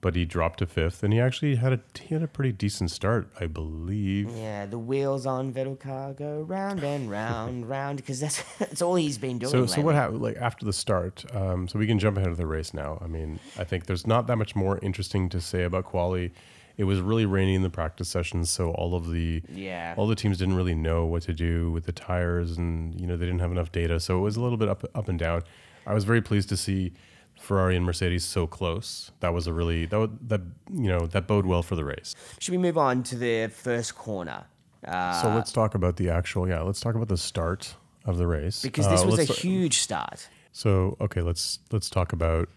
[0.01, 2.93] But he dropped to fifth, and he actually had a he had a pretty decent
[2.93, 4.31] start, I believe.
[4.31, 4.65] yeah.
[4.65, 9.19] The wheels on Vettel car go round and round, round, because that's that's all he's
[9.19, 9.51] been doing.
[9.51, 10.23] So, so what happened?
[10.23, 12.99] Like after the start, um, so we can jump ahead of the race now.
[13.03, 16.33] I mean, I think there's not that much more interesting to say about quali.
[16.77, 19.95] It was really rainy in the practice sessions, so all of the Yeah.
[19.97, 23.17] all the teams didn't really know what to do with the tires, and you know
[23.17, 25.43] they didn't have enough data, so it was a little bit up up and down.
[25.89, 26.93] I was very pleased to see
[27.41, 29.11] Ferrari and Mercedes so close.
[29.21, 30.41] That was a really that would, that
[30.73, 32.15] you know that bode well for the race.
[32.39, 34.45] Should we move on to the first corner?
[34.87, 36.61] Uh, So let's talk about the actual yeah.
[36.61, 37.75] Let's talk about the start
[38.05, 40.29] of the race because this Uh, was a huge start.
[40.53, 42.49] So okay, let's let's talk about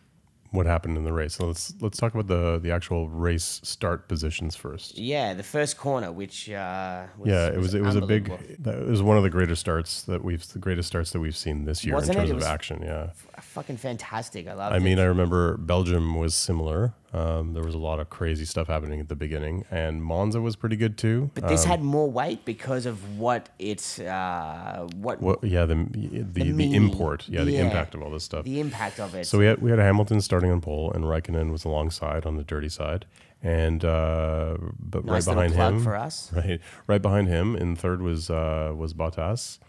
[0.52, 1.36] what happened in the race.
[1.36, 4.98] So let's let's talk about the the actual race start positions first.
[4.98, 8.30] Yeah, the first corner, which uh, was, yeah, it was it was a big.
[8.60, 11.66] That was one of the greatest starts that we've the greatest starts that we've seen
[11.66, 12.82] this year Wasn't in terms It of was action.
[12.84, 14.48] Yeah, fucking fantastic.
[14.48, 14.74] I love.
[14.74, 16.94] I mean, I remember Belgium was similar.
[17.14, 20.56] Um, there was a lot of crazy stuff happening at the beginning, and Monza was
[20.56, 21.30] pretty good too.
[21.34, 25.76] But this Um, had more weight because of what it's uh, what what, yeah, the
[25.92, 26.74] the, the, meaning.
[26.74, 28.46] import, yeah, the impact of all this stuff.
[28.46, 29.28] the impact of it.
[29.28, 32.46] So we had we had Hamilton starting on pole, and Raikkonen was alongside on the
[32.46, 33.06] dirty side,
[33.44, 36.32] and uh, but nice right behind plug him, for us.
[36.36, 39.60] right, right behind him in third was uh, was Bottas,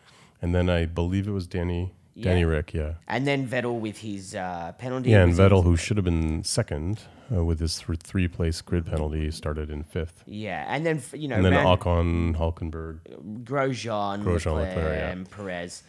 [0.41, 2.47] and then I believe it was Danny Danny Yeah.
[2.47, 5.11] Rick, yeah, And then Vettel with his uh, penalty.
[5.11, 7.01] yeah, and Vettel, who should have been second
[7.35, 11.29] uh, with his th- three place grid penalty, started in fifth, Yeah, and then you
[11.29, 12.99] know and then round- Ocon, Hulkenberg,
[13.45, 15.11] Grosjean, Grosjean, Leclerc, Leclerc, yeah.
[15.11, 15.83] and Perez,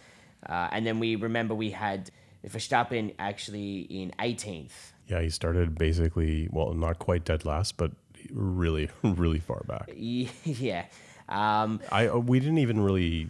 [0.48, 2.10] uh, and then we remember we had
[2.48, 4.94] Verstappen actually in 18th.
[5.08, 7.92] yeah, he started basically well, not quite dead last, but
[8.32, 9.90] really, really far back.
[9.96, 10.86] yeah.
[11.30, 13.30] Um, I uh, we didn't even really.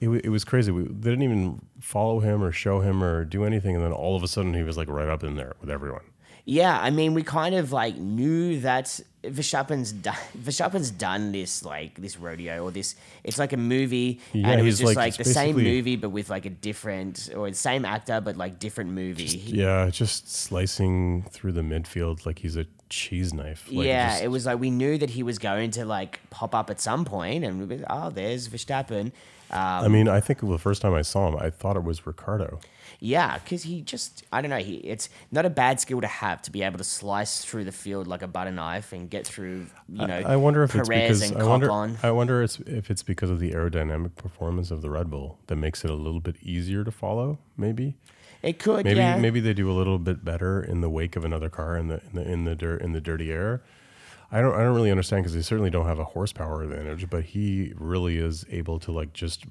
[0.00, 0.70] It, wa- it was crazy.
[0.70, 4.14] We they didn't even follow him or show him or do anything, and then all
[4.16, 6.02] of a sudden he was like right up in there with everyone.
[6.44, 12.00] Yeah, I mean, we kind of like knew that Verstappen's done, Verstappen's done this like
[12.00, 12.94] this rodeo or this.
[13.22, 16.08] It's like a movie, Yeah, and it was just like- like, the same movie but
[16.08, 19.26] with like a different or the same actor but like different movie.
[19.26, 23.66] He- Yeah, just slicing through the midfield like he's a cheese knife.
[23.70, 26.54] Like yeah, just- it was like we knew that he was going to like pop
[26.54, 29.12] up at some point, and we were, oh, there's Verstappen.
[29.50, 32.06] Um, I mean, I think the first time I saw him, I thought it was
[32.06, 32.60] Ricciardo.
[33.00, 36.42] Yeah, because he just, I don't know, he it's not a bad skill to have
[36.42, 39.66] to be able to slice through the field like a butter knife and get through,
[39.88, 41.70] you know, I wonder if it's because and I wonder.
[42.02, 45.84] I wonder if it's because of the aerodynamic performance of the Red Bull that makes
[45.84, 47.38] it a little bit easier to follow.
[47.56, 47.94] Maybe.
[48.42, 49.16] It could, Maybe yeah.
[49.16, 52.00] maybe they do a little bit better in the wake of another car in the
[52.10, 53.62] in the in the dirt in the dirty air.
[54.30, 57.24] I don't I don't really understand because they certainly don't have a horsepower advantage, but
[57.24, 59.44] he really is able to like just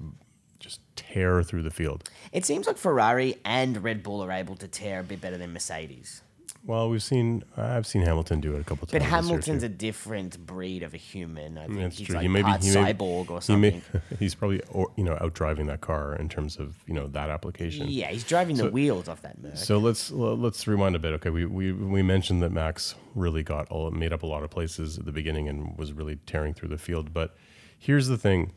[0.60, 2.08] just tear through the field.
[2.32, 5.52] It seems like Ferrari and Red Bull are able to tear a bit better than
[5.52, 6.22] Mercedes.
[6.64, 9.02] Well, we've seen I've seen Hamilton do it a couple times.
[9.02, 11.56] But Hamilton's a different breed of a human.
[11.56, 12.16] I think That's he's true.
[12.16, 14.02] like he may be he may, cyborg or he may- something.
[14.18, 17.30] he's probably or, you know out driving that car in terms of you know that
[17.30, 17.86] application.
[17.88, 19.56] Yeah, he's driving the wheels off that Merc.
[19.56, 21.12] So let's let's rewind a bit.
[21.14, 24.50] Okay, we, we we mentioned that Max really got all made up a lot of
[24.50, 27.12] places at the beginning and was really tearing through the field.
[27.14, 27.36] But
[27.78, 28.52] here's the thing: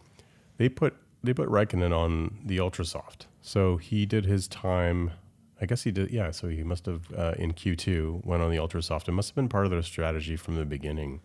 [0.57, 5.11] they put they put Raikkonen on the ultra soft, so he did his time.
[5.61, 6.09] I guess he did.
[6.11, 9.07] Yeah, so he must have uh, in Q two went on the ultra soft.
[9.07, 11.21] It must have been part of their strategy from the beginning.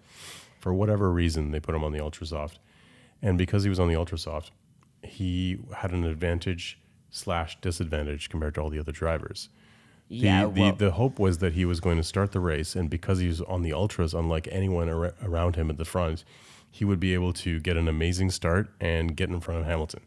[0.61, 2.59] For whatever reason, they put him on the ultra soft,
[3.23, 4.51] and because he was on the ultra soft,
[5.03, 6.79] he had an advantage
[7.11, 9.49] slash disadvantage compared to all the other drivers.
[10.09, 12.77] The, yeah, the, well, the hope was that he was going to start the race,
[12.77, 16.25] and because he was on the ultras, unlike anyone ar- around him at the front,
[16.71, 20.01] he would be able to get an amazing start and get in front of Hamilton,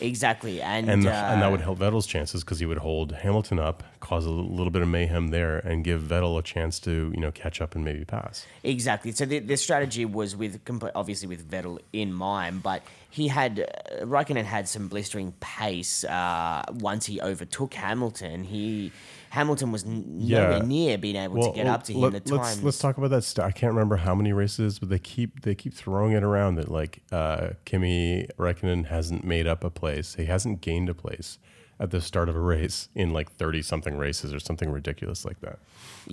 [0.00, 3.58] exactly, and and uh, and that would help Vettel's chances because he would hold Hamilton
[3.58, 7.12] up, cause a little, little bit of mayhem there, and give Vettel a chance to
[7.14, 8.46] you know catch up and maybe pass.
[8.62, 9.12] Exactly.
[9.12, 10.60] So the, the strategy was with
[10.94, 16.62] obviously with Vettel in mind, but he had uh, Raikkonen had some blistering pace uh,
[16.70, 18.44] once he overtook Hamilton.
[18.44, 18.92] He
[19.32, 22.00] Hamilton was n- nowhere near being able to get up to him.
[22.02, 22.62] let, the let's times.
[22.62, 23.24] let's talk about that.
[23.24, 26.56] St- I can't remember how many races, but they keep they keep throwing it around
[26.56, 30.16] that like uh, Kimi Räikkönen hasn't made up a place.
[30.16, 31.38] He hasn't gained a place
[31.80, 35.40] at the start of a race in like thirty something races or something ridiculous like
[35.40, 35.58] that.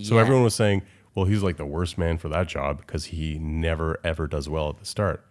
[0.02, 0.22] So Yeah.
[0.22, 0.80] everyone was saying,
[1.14, 4.70] well, he's like the worst man for that job because he never ever does well
[4.70, 5.26] at the start.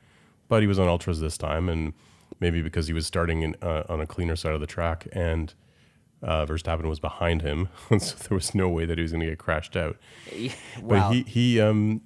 [0.47, 1.93] But he was on ultras this time, and
[2.39, 5.56] maybe because he was starting in, uh, on a cleaner side of the track and.
[6.21, 9.29] Uh, Verstappen was behind him, so there was no way that he was going to
[9.29, 9.97] get crashed out.
[10.36, 10.51] Yeah,
[10.84, 12.01] But he he um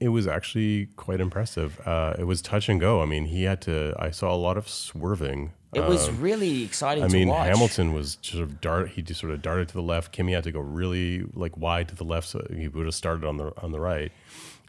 [0.00, 1.80] it was actually quite impressive.
[1.84, 3.02] Uh, it was touch and go.
[3.02, 3.94] I mean, he had to.
[3.98, 5.52] I saw a lot of swerving.
[5.74, 7.48] it was Um, really exciting I mean, watch.
[7.48, 8.90] Hamilton was sort of dart.
[8.90, 10.12] He just sort of darted to the left.
[10.12, 13.24] Kimi had to go really like wide to the left, so he would have started
[13.26, 14.12] on the on the right.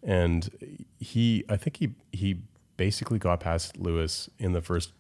[0.02, 0.50] And
[1.00, 2.42] he, I think he he
[2.78, 4.94] basically got past Lewis in the first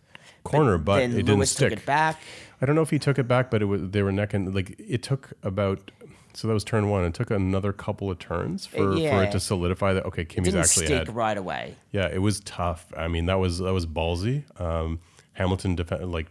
[0.43, 1.71] corner, but, then it didn't stick.
[1.71, 2.21] took it back.
[2.62, 4.54] I don't know if he took it back, but it was they were neck and
[4.54, 5.91] like it took about
[6.34, 7.06] so that was turn one.
[7.06, 10.62] It took another couple of turns for, for it to solidify that okay, Kimi's Didn't
[10.62, 11.15] actually stick ahead.
[11.15, 11.76] right away.
[11.91, 12.86] Yeah, it was tough.
[12.95, 14.43] I mean, that was that was ballsy.
[14.60, 15.00] Um,
[15.34, 16.28] Hamilton def- like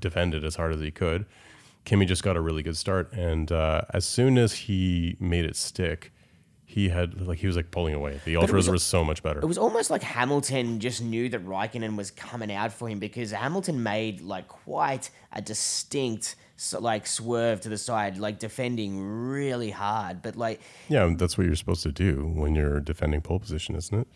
[0.00, 1.26] defended as hard as he could.
[1.84, 5.56] Kimi just got a really good start, and uh, as soon as he made it
[5.56, 6.12] stick,
[6.72, 8.20] he had like he was like pulling away.
[8.24, 9.40] The ultras was- were so much better.
[9.40, 13.30] It was almost like Hamilton just knew that Raikkonen was coming out for him because
[13.30, 16.36] Hamilton made like quite a distinct
[16.78, 20.22] like swerve to the side, like defending really hard.
[20.22, 23.98] But like, yeah, that's what you're supposed to do when you're defending pole position, isn't
[23.98, 24.08] it?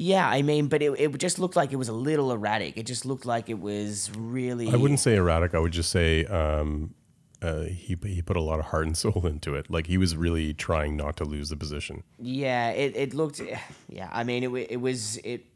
[0.00, 2.76] yeah, I mean, but it, it just looked like it was a little erratic.
[2.76, 4.70] It just looked like it was really.
[4.70, 5.54] I wouldn't say erratic.
[5.54, 6.94] I would just say um,
[7.40, 9.70] uh, he he put a lot of heart and soul into it.
[9.70, 12.02] Like he was really trying not to lose the position.
[12.18, 13.40] Yeah, it, it looked.
[13.88, 15.16] Yeah, I mean, it, it was.
[15.18, 15.46] It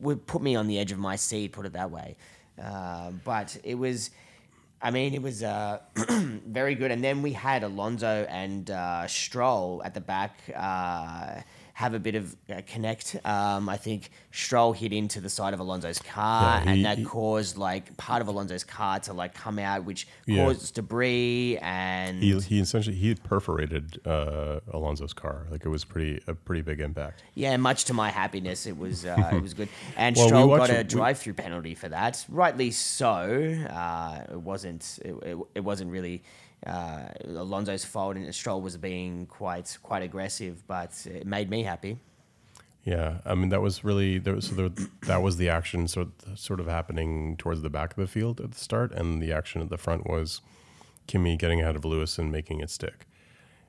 [0.00, 2.16] would put me on the edge of my seat, put it that way.
[2.62, 4.10] Uh, but it was.
[4.80, 6.90] I mean, it was uh, very good.
[6.90, 11.42] And then we had Alonso and uh, Stroll at the back uh,
[11.74, 13.16] have a bit of uh, connect.
[13.24, 16.98] Um, I think Stroll hit into the side of Alonso's car, Yeah, he- and that
[16.98, 20.44] he- caused like part of Alonso's car to like come out, which Yeah.
[20.44, 22.22] caused debris and.
[22.22, 25.46] He he essentially he perforated uh, Alonso's car.
[25.50, 27.22] Like it was pretty a pretty big impact.
[27.34, 29.68] Yeah, much to my happiness, it was uh, it was good.
[29.96, 33.08] And Well, Stroll got a it- drive-through penalty for that, rightly so.
[33.70, 36.22] Uh, it wasn't it, it, it wasn't really
[36.66, 41.98] uh, Alonso's fault, and Stroll was being quite quite aggressive, but it made me happy.
[42.84, 44.34] Yeah, I mean that was really there.
[44.34, 44.70] Was, so there,
[45.02, 48.52] that was the action sort sort of happening towards the back of the field at
[48.52, 50.40] the start, and the action at the front was
[51.06, 53.06] Kimi getting ahead of Lewis and making it stick.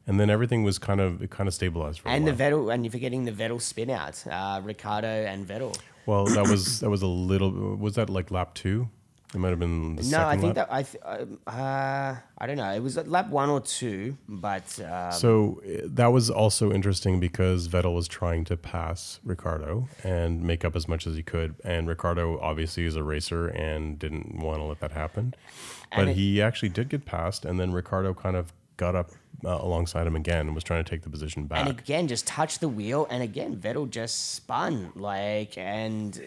[0.06, 2.74] And then everything was kind of it kind of stabilized for a And the Vettel,
[2.74, 5.78] and you're forgetting the Vettel spin out, uh, Ricciardo and Vettel.
[6.06, 7.52] well, that was that was a little.
[7.52, 8.90] Was that like lap two?
[9.34, 10.68] It might have been the No, I think lap.
[10.68, 12.72] that I th- uh, uh, I don't know.
[12.72, 17.68] It was lap one or two, but um, So uh, that was also interesting because
[17.68, 21.88] Vettel was trying to pass Ricciardo and make up as much as he could, and
[21.88, 25.34] Ricciardo obviously is a racer and didn't want to let that happen.
[25.96, 29.12] But it- he actually did get passed, and then Ricciardo kind of got up
[29.46, 31.60] uh, alongside him again and was trying to take the position back.
[31.68, 36.22] and again just touched the wheel and again vettel just spun like and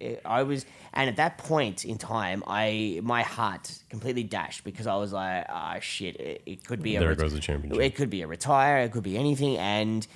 [0.00, 4.86] it, i was and at that point in time i my heart completely dashed because
[4.86, 7.82] i was like ah shit it, it could be a There ret- goes the championship.
[7.82, 10.06] it could be a retire it could be anything and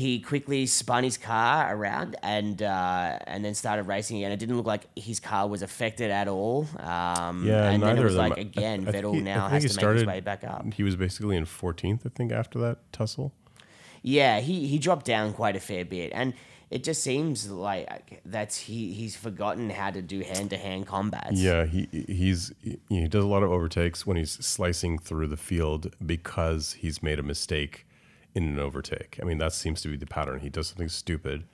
[0.00, 4.32] he quickly spun his car around and uh, and then started racing again.
[4.32, 6.66] It didn't look like his car was affected at all.
[6.78, 8.30] Um, Yeah, and then it was of them.
[8.30, 10.72] like again, I think Vettel he- now has to make his way back up.
[10.74, 13.32] He was basically in 14th, I think, after that tussle.
[14.02, 16.32] Yeah, he, he dropped down quite a fair bit, and
[16.70, 21.32] it just seems like that's he he's forgotten how to do hand to hand combats.
[21.38, 25.36] Yeah, he he's he, he does a lot of overtakes when he's slicing through the
[25.36, 27.86] field because he's made a mistake
[28.34, 29.18] in an overtake.
[29.20, 30.40] I mean, that seems to be the pattern.
[30.40, 31.44] He does something stupid,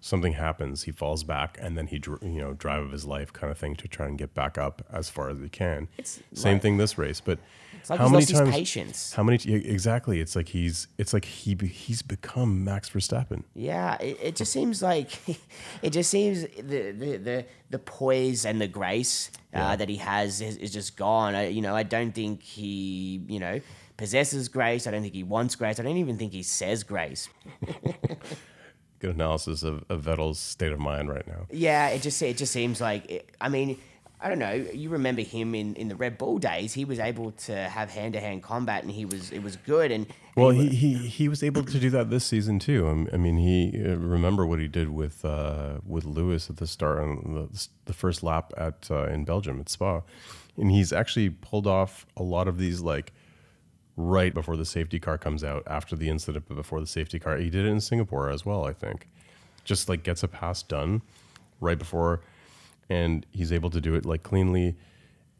[0.00, 3.32] something happens, he falls back, and then he dr- you know drive of his life
[3.32, 5.88] kind of thing to try and get back up as far as he can.
[5.98, 7.38] It's Same like- thing this race, but
[7.78, 8.48] It's like how many lost times?
[8.48, 9.12] his patience.
[9.14, 9.38] How many?
[9.44, 10.20] yeah, Exactly.
[10.20, 13.42] It's like he's it's like he he's become Max Verstappen.
[13.54, 15.10] Yeah, it, it just seems like
[15.82, 19.76] it just seems the the the, the poise and the grace uh, Yeah.
[19.76, 21.34] that he has is, is just gone.
[21.34, 23.60] I, you know, I don't think he you know
[24.00, 24.86] possesses grace.
[24.86, 25.78] I don't think he wants grace.
[25.78, 27.28] I don't even think he says grace.
[28.98, 31.46] Good analysis of, of Vettel's state of mind right now.
[31.50, 33.78] Yeah, it just it just seems like it, I mean.
[34.22, 34.52] I don't know.
[34.52, 36.74] You remember him in, in the Red Bull days?
[36.74, 39.90] He was able to have hand to hand combat, and he was it was good.
[39.90, 42.86] And Well, he, he he was able to do that this season too.
[42.86, 46.66] Um, I mean, he uh, remember what he did with uh, with Lewis at the
[46.66, 50.02] start on the, the first lap at uh, in Belgium at Spa,
[50.58, 53.14] and he's actually pulled off a lot of these like
[53.96, 57.36] right before the safety car comes out after the incident, but before the safety car.
[57.36, 59.08] He did it in Singapore as well, I think.
[59.64, 61.02] Just like gets a pass done
[61.60, 62.22] right before,
[62.88, 64.76] and he's able to do it like cleanly,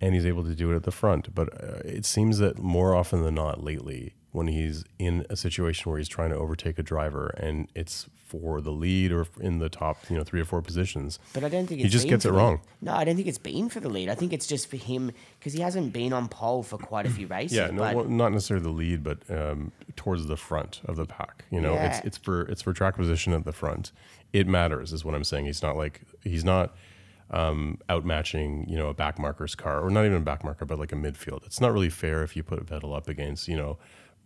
[0.00, 1.34] and he's able to do it at the front.
[1.34, 5.90] But uh, it seems that more often than not lately, when he's in a situation
[5.90, 9.68] where he's trying to overtake a driver and it's for the lead or in the
[9.68, 12.24] top, you know, three or four positions, But I don't think He it's just gets
[12.24, 12.60] it wrong.
[12.80, 14.08] No, I don't think it's been for the lead.
[14.08, 17.10] I think it's just for him because he hasn't been on pole for quite a
[17.10, 17.56] few races.
[17.56, 21.44] Yeah, no, well, not necessarily the lead, but um, towards the front of the pack.
[21.50, 22.02] You know, it's Yeah.
[22.04, 23.90] it's for it's for track position at the front.
[24.32, 25.46] It matters, is what I'm saying.
[25.46, 26.76] He's not like he's not
[27.32, 30.78] um, outmatching, you know, a back marker's car, or not even a back marker, but
[30.78, 31.44] like a midfield.
[31.46, 33.76] It's not really fair if you put Vettel up against, you know,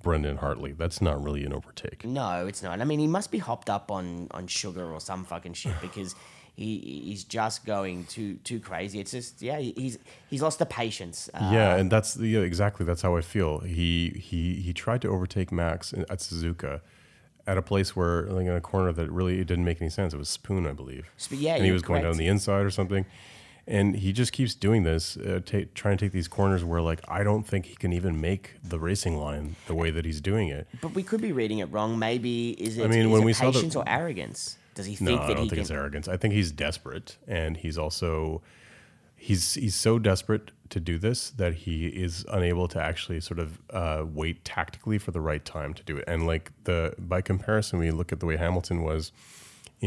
[0.04, 0.72] Brendan Hartley.
[0.72, 2.04] That's not really an overtake.
[2.04, 2.80] no, it's not.
[2.80, 6.14] I mean, he must be hopped up on on sugar or some fucking shit because.
[6.56, 9.00] He, he's just going too too crazy.
[9.00, 9.58] It's just yeah.
[9.58, 9.98] He's
[10.30, 11.28] he's lost the patience.
[11.34, 13.58] Uh, Yeah, and that's the, yeah, exactly that's how I feel.
[13.58, 16.80] He he he tried to overtake Max at Suzuka
[17.44, 20.14] at a place where like in a corner that really it didn't make any sense.
[20.14, 21.10] It was Spoon, I believe.
[21.18, 23.04] Sp- yeah, and he was going down the inside or something.
[23.66, 27.00] And he just keeps doing this, uh, ta trying to take these corners where, like,
[27.08, 30.48] I don't think he can even make the racing line the way that he's doing
[30.48, 30.66] it.
[30.82, 31.98] But we could be reading it wrong.
[31.98, 34.58] Maybe is it, mean, is when it we saw the- patience or arrogance?
[34.74, 35.62] Does he think No, think I that don't he think can?
[35.62, 36.08] it's arrogance.
[36.08, 38.42] I think he's desperate, and he's also
[39.16, 43.58] he's he's so desperate to do this that he is unable to actually sort of
[43.70, 46.04] uh, wait tactically for the right time to do it.
[46.08, 49.12] And like the by comparison, we look at the way Hamilton was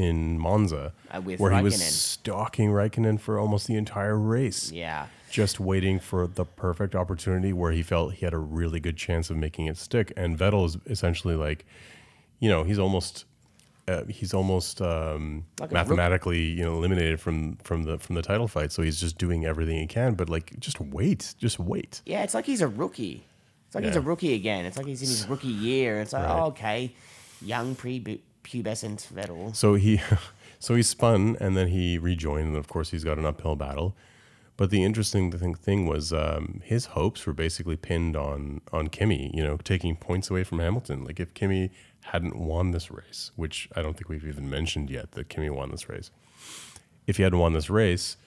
[0.06, 5.08] in Monza, Uh, with where he was stalking Raikkonen for almost the entire race, Yeah.
[5.30, 9.30] just waiting for the perfect opportunity where he felt he had a really good chance
[9.32, 10.14] of making it stick.
[10.16, 11.66] And Vettel is essentially like,
[12.40, 13.26] you know, he's almost.
[13.90, 18.50] Uh, he's almost um, Like mathematically, you know, eliminated from from the from the title
[18.50, 18.74] fight.
[18.74, 20.14] So he's just doing everything he can.
[20.16, 22.02] But like, just wait, just wait.
[22.06, 23.24] Yeah, it's like he's a rookie.
[23.68, 24.66] It's like he's a rookie again.
[24.66, 26.02] It's like he's in his rookie year.
[26.02, 26.38] It's like, Right.
[26.38, 26.92] oh, okay,
[27.42, 27.76] young
[28.50, 29.56] pre-pubescent Vettel.
[29.56, 30.02] So he,
[30.60, 33.96] so he spun and then he rejoined, and of course he's got an uphill battle.
[34.56, 39.32] But the interesting thing, thing was um, his hopes were basically pinned on on Kimi,
[39.34, 41.04] you know, taking points away from Hamilton.
[41.04, 41.70] Like if Kimi
[42.06, 45.70] hadn't won this race, which I don't think we've even mentioned yet that Kimi won
[45.70, 46.10] this race.
[47.06, 48.18] If he hadn't won this race,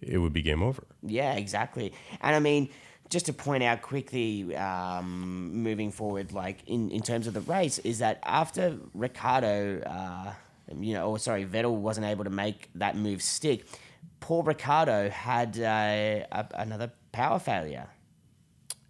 [0.00, 0.84] it would be game over.
[1.02, 1.92] Yeah, exactly.
[2.20, 2.70] And I mean,
[3.10, 7.78] just to point out quickly, um, moving forward, like in, in terms of the race,
[7.80, 10.32] is that after Ricciardo, uh,
[10.78, 13.64] you know, or sorry, Vettel wasn't able to make that move stick,
[14.20, 17.88] Paul Ricciardo had uh, a, another power failure.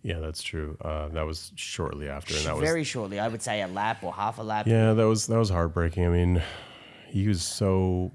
[0.03, 0.77] Yeah, that's true.
[0.81, 4.03] Uh, that was shortly after, and that was Very shortly, I would say a lap
[4.03, 4.67] or half a lap.
[4.67, 6.07] Yeah, that was that was heartbreaking.
[6.07, 6.43] I mean,
[7.09, 8.13] he was so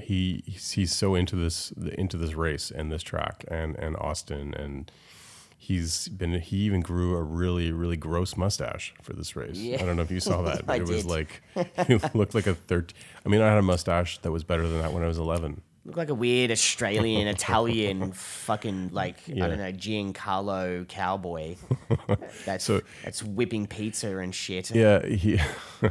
[0.00, 4.90] he he's so into this into this race and this track and and Austin and
[5.64, 9.56] he's been he even grew a really really gross mustache for this race.
[9.56, 9.82] Yeah.
[9.82, 10.62] I don't know if you saw that.
[10.68, 11.06] I it was did.
[11.06, 11.42] like
[11.86, 14.78] he looked like a 13 I mean, I had a mustache that was better than
[14.82, 15.62] that when I was 11.
[15.86, 18.12] Look like a weird Australian, Italian,
[18.46, 19.44] fucking like Yeah.
[19.44, 21.56] I don't know Giancarlo cowboy.
[22.46, 24.70] That's So- that's whipping pizza and shit.
[24.74, 25.38] Yeah, he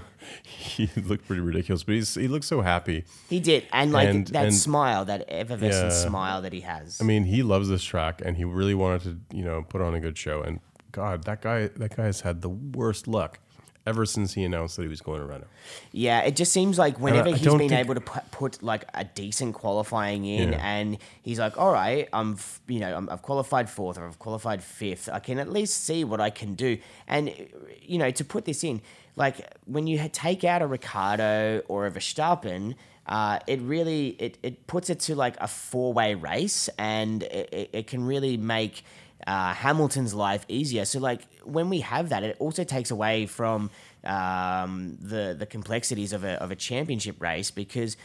[0.44, 3.06] he looked pretty ridiculous, but he's he looked so happy.
[3.30, 5.98] He did, and like And- that and- smile, that effervescent Yeah.
[6.10, 7.00] smile that he has.
[7.00, 9.94] I mean, he loves this track, and he really wanted to, you know, put on
[9.94, 10.42] a good show.
[10.42, 10.60] And
[10.92, 13.40] God, that guy, that guy has had the worst luck.
[13.86, 15.48] Ever since he announced that he was going to Renault.
[15.92, 18.64] Yeah, it just seems like whenever I he's don't been think- able to put, put
[18.64, 20.62] like a decent qualifying in, Yeah.
[20.66, 24.20] and he's like, "All right, I'm, f- you know, I'm, I've qualified fourth or I've
[24.20, 25.10] qualified fifth.
[25.12, 26.78] I can at least see what I can do."
[27.10, 27.34] And
[27.82, 28.82] you know, to put this in,
[29.18, 32.76] like when you take out a Ricciardo or a Verstappen.
[33.06, 37.50] Uh, it really it, it puts it to like a four way race and it,
[37.52, 38.86] it, it can really make
[39.28, 40.86] uh, Hamilton's life easier.
[40.86, 43.70] So like when we have that, it also takes away from
[44.04, 47.98] um, the the complexities of a of a championship race because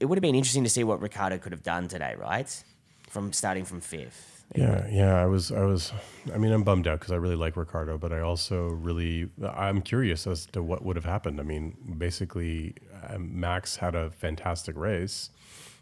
[0.00, 2.64] it, would have been interesting to see what Ricciardo could have done today, right?
[3.08, 4.44] From starting from fifth.
[4.54, 5.20] Yeah, yeah.
[5.20, 5.92] I was, I was.
[6.32, 9.82] I mean, I'm bummed out because I really like Ricciardo, but I also really, I'm
[9.82, 11.40] curious as to what would have happened.
[11.40, 12.74] I mean, basically,
[13.08, 15.30] um, Max had a fantastic race.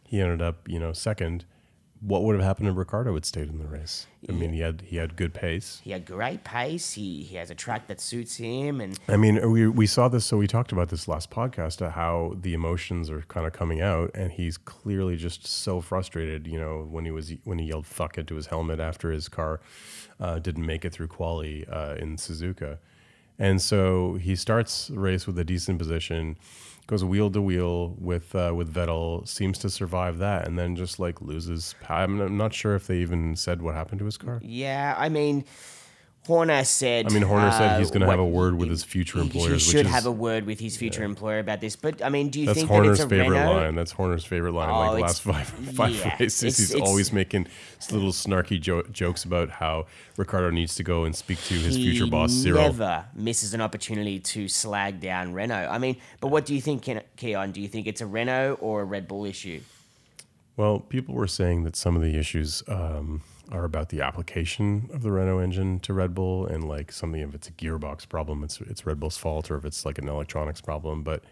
[0.06, 1.44] He ended up, you know, second.
[2.06, 4.06] What would have happened if Ricciardo had stayed in the race?
[4.28, 5.80] I mean, he had he had good pace.
[5.82, 6.92] He had great pace.
[6.92, 10.26] He he has a track that suits him, and I mean, we we saw this.
[10.26, 13.80] So we talked about this last podcast uh, how the emotions are kind of coming
[13.80, 16.46] out, and he's clearly just so frustrated.
[16.46, 19.60] You know, when he was when he yelled "fuck" into his helmet after his car
[20.20, 22.78] uh, didn't make it through quali uh, in Suzuka,
[23.38, 26.36] and so he starts the race with a decent position,
[26.86, 30.98] goes wheel to wheel with uh, with Vettel, seems to survive that, and then just
[30.98, 31.74] like loses.
[31.88, 34.40] I'm I'm not sure if they even said what happened to his car.
[34.42, 35.44] yeah, I mean.
[36.26, 37.06] Horner said.
[37.06, 39.64] I mean, Horner said uh, he's going to have a word with his future employers.
[39.66, 41.76] He should have a word with his future employer about this.
[41.76, 43.52] But I mean, do you That's think Horner's that it's a favorite Renault?
[43.54, 43.74] line.
[43.74, 44.70] That's Horner's favorite line.
[44.70, 47.46] Oh, like the last five five yeah, races, it's- he's it's- always making
[47.90, 49.84] little snarky jo- jokes about how
[50.16, 52.62] Ricciardo needs to go and speak to his future boss Cyril.
[52.62, 55.68] never misses an opportunity to slag down Renault.
[55.70, 57.52] I mean, but what do you think, Keon?
[57.52, 59.60] Do you think it's a Renault or a Red Bull issue?
[60.56, 63.22] Well, people were saying that some of the issues um,
[63.52, 67.34] are about the application of the Renault engine to Red Bull, and like something if
[67.34, 70.60] it's a gearbox problem, it's it's Red Bull's fault, or if it's like an electronics
[70.60, 71.02] problem.
[71.02, 71.24] But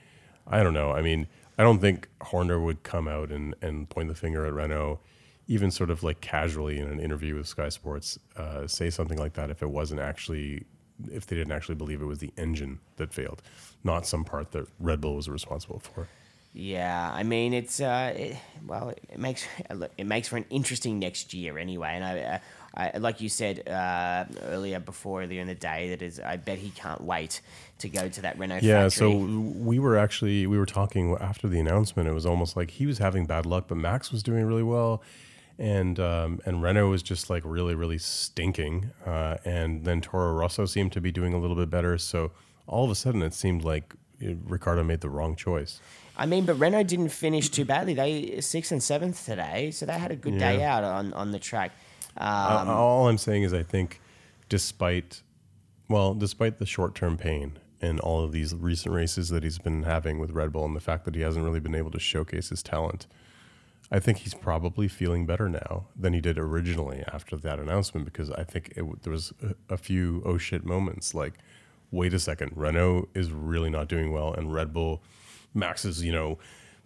[0.46, 0.92] I don't know.
[0.92, 1.26] I mean,
[1.58, 5.00] I don't think Horner would come out and and point the finger at Renault,
[5.46, 9.34] even sort of like casually in an interview with Sky Sports, uh, say something like
[9.34, 10.64] that if it wasn't actually
[11.10, 13.42] if they didn't actually believe it was the engine that failed,
[13.82, 16.08] not some part that Red Bull was responsible for.
[16.54, 18.36] Yeah, I mean it's uh, it,
[18.66, 19.46] well, it makes
[19.98, 21.92] it makes for an interesting next year anyway.
[21.94, 22.40] And I,
[22.74, 26.36] I, I like you said uh, earlier before earlier in the day that is, I
[26.36, 27.40] bet he can't wait
[27.78, 29.12] to go to that Renault Yeah, factory.
[29.12, 32.08] so we were actually we were talking after the announcement.
[32.08, 35.02] It was almost like he was having bad luck, but Max was doing really well,
[35.58, 38.90] and um, and Renault was just like really really stinking.
[39.06, 41.96] Uh, and then Toro Rosso seemed to be doing a little bit better.
[41.96, 42.32] So
[42.66, 43.96] all of a sudden, it seemed like uh,
[44.44, 45.80] Ricciardo made the wrong choice.
[46.16, 47.94] I mean, but Renault didn't finish too badly.
[47.94, 51.38] They sixth and seventh today, so they had a good day out on, on the
[51.38, 51.72] track.
[52.16, 54.00] Um, Uh, all I'm saying is, I think,
[54.48, 55.22] despite,
[55.88, 60.18] well, despite the short-term pain and all of these recent races that he's been having
[60.18, 62.62] with Red Bull, and the fact that he hasn't really been able to showcase his
[62.62, 63.06] talent,
[63.90, 68.04] I think he's probably feeling better now than he did originally after that announcement.
[68.04, 71.34] Because I think it, there was a, a few oh shit moments, like,
[71.92, 75.02] wait a second, Renault is really not doing well, and Red Bull,
[75.54, 76.38] Max is, you know.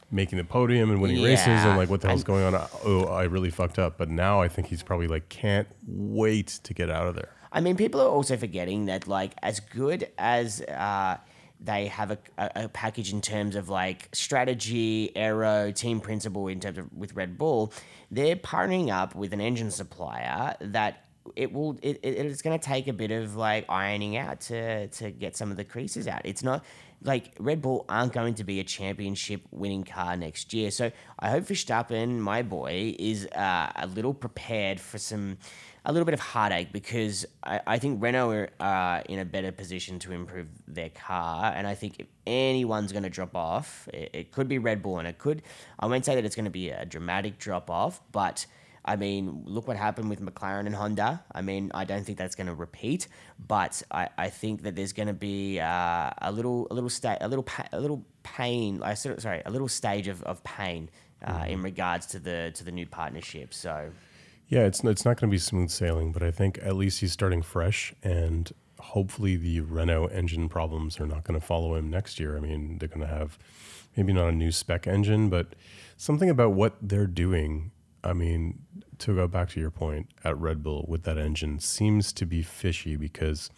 [0.09, 2.69] Making the podium and winning races, Yeah, and like, what the hell's I'm- going on?
[2.85, 3.99] Oh, I really fucked up.
[3.99, 7.31] But now I think he's probably like, can't wait to get out of there.
[7.51, 11.17] I mean, people are also forgetting that, like, as good as uh,
[11.59, 16.61] they have a, a, a package in terms of like strategy, aero, team principal in
[16.61, 17.73] terms of with Red Bull,
[18.13, 22.64] they're partnering up with an engine supplier that it will it, it, it's going to
[22.64, 26.22] take a bit of like ironing out to to get some of the creases out.
[26.24, 26.64] It's not
[27.03, 30.70] like Red Bull aren't going to be a championship winning car next year.
[30.70, 35.39] So I hope Verstappen, my boy, is uh, a little prepared for some
[35.89, 39.53] a little bit of heartache because I, I think Renault are uh, in a better
[39.53, 41.53] position to improve their car.
[41.55, 44.99] And I think if anyone's going to drop off, it, it could be Red Bull.
[44.99, 45.43] And it could,
[45.79, 48.47] I won't say that it's going to be a dramatic drop off, but
[48.87, 51.24] I mean, look what happened with McLaren and Honda.
[51.32, 53.09] I mean, I don't think that's going to repeat,
[53.47, 57.18] but I, I think that there's going to be uh, a little a little sta-
[57.20, 58.82] a little pa- a little pain.
[58.82, 60.89] I sorry, a little stage of, of pain
[61.24, 63.53] uh, in regards to the to the new partnership.
[63.53, 63.91] So
[64.49, 67.12] Yeah, it's it's not going to be smooth sailing, but I think at least he's
[67.12, 72.20] starting fresh, and hopefully the Renault engine problems are not going to follow him next
[72.20, 72.37] year.
[72.37, 73.39] I mean, they're going to have
[73.97, 75.55] maybe not a new spec engine, but
[75.97, 77.72] something about what they're doing.
[78.07, 78.61] I mean,
[78.99, 82.43] to go back to your point at Red Bull with that engine seems to be
[82.43, 83.51] fishy because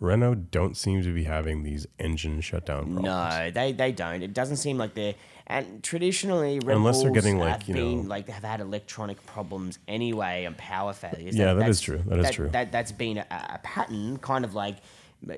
[0.00, 3.04] Renault don't seem to be having these engine shutdown problems.
[3.04, 4.22] no, they they don't.
[4.22, 5.14] It doesn't seem like they're
[5.50, 8.60] and traditionally Red Unless they're Bulls getting, like, you been know- like they have had
[8.60, 11.34] electronic problems anyway and power failures.
[11.34, 12.02] Yeah, that that's- is true.
[12.06, 12.48] That is true.
[12.50, 14.76] That that's been a, a pattern, kind of like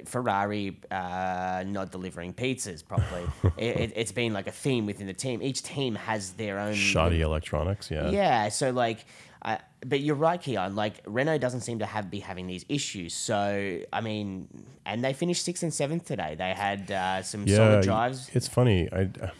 [0.04, 3.24] Ferrari uh, not delivering pizzas properly.
[3.56, 5.42] it, it, it's been like a theme within the team.
[5.42, 8.10] Each team has their own Shoddy electronics, yeah.
[8.10, 9.04] yeah, so like,
[9.42, 9.56] uh,
[9.86, 10.76] but you're right, Keon.
[10.76, 13.14] Like Renault doesn't seem to have be having these issues.
[13.14, 14.48] So I mean,
[14.84, 16.34] and they finished sixth and seventh today.
[16.36, 18.30] They had uh, some solid drives.
[18.34, 18.88] It's funny.
[18.92, 19.30] I, I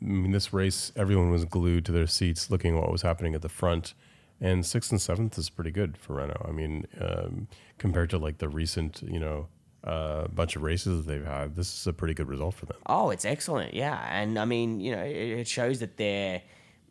[0.00, 3.42] mean, this race, everyone was glued to their seats, looking at what was happening at
[3.42, 3.94] the front,
[4.40, 6.46] and sixth and seventh is pretty good for Renault.
[6.46, 7.48] I mean, um,
[7.78, 9.48] compared to like the recent, you know,
[9.84, 12.76] uh, bunch of races that they've had, this is a pretty good result for them.
[12.86, 13.74] Oh, it's excellent.
[13.74, 16.42] Yeah, and I mean, you know, it, it shows that they're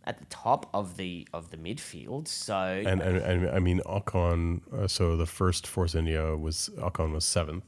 [0.05, 2.27] at the top of the of the midfield.
[2.27, 4.61] So And and, and I mean, Ocon.
[4.71, 7.63] Uh, so the first Force India was Ocon was seventh,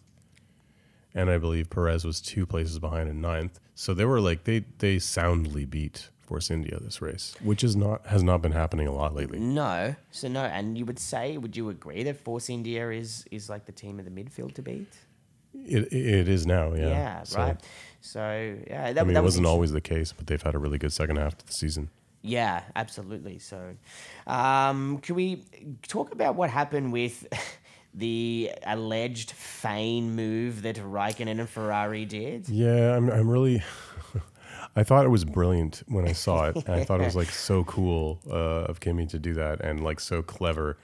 [1.14, 3.60] and I believe Perez was two places behind in ninth.
[3.74, 8.06] So they were like they they soundly beat Force India this race, which is not
[8.08, 9.40] has not been happening a lot lately.
[9.40, 13.50] no, so no, and you would say, would you agree that Force India is is
[13.50, 14.94] like the team of the midfield to beat?
[15.64, 16.90] It it is now, yeah.
[16.90, 17.58] Yeah, So, right.
[18.02, 20.56] So yeah, that, I mean, that it was wasn't always the case, but they've had
[20.56, 21.90] a really good second half to the season.
[22.22, 23.38] Yeah, absolutely.
[23.40, 23.76] So,
[24.26, 25.44] um, can we
[25.88, 27.28] talk about what happened with
[27.94, 32.50] the alleged feign move that Raikkonen and Ferrari did?
[32.50, 33.64] Yeah, I'm I'm really.
[34.78, 36.68] I thought it was brilliant when I saw it.
[36.68, 40.02] I thought it was like so cool uh, of Kimi to do that and like
[40.02, 40.78] so clever.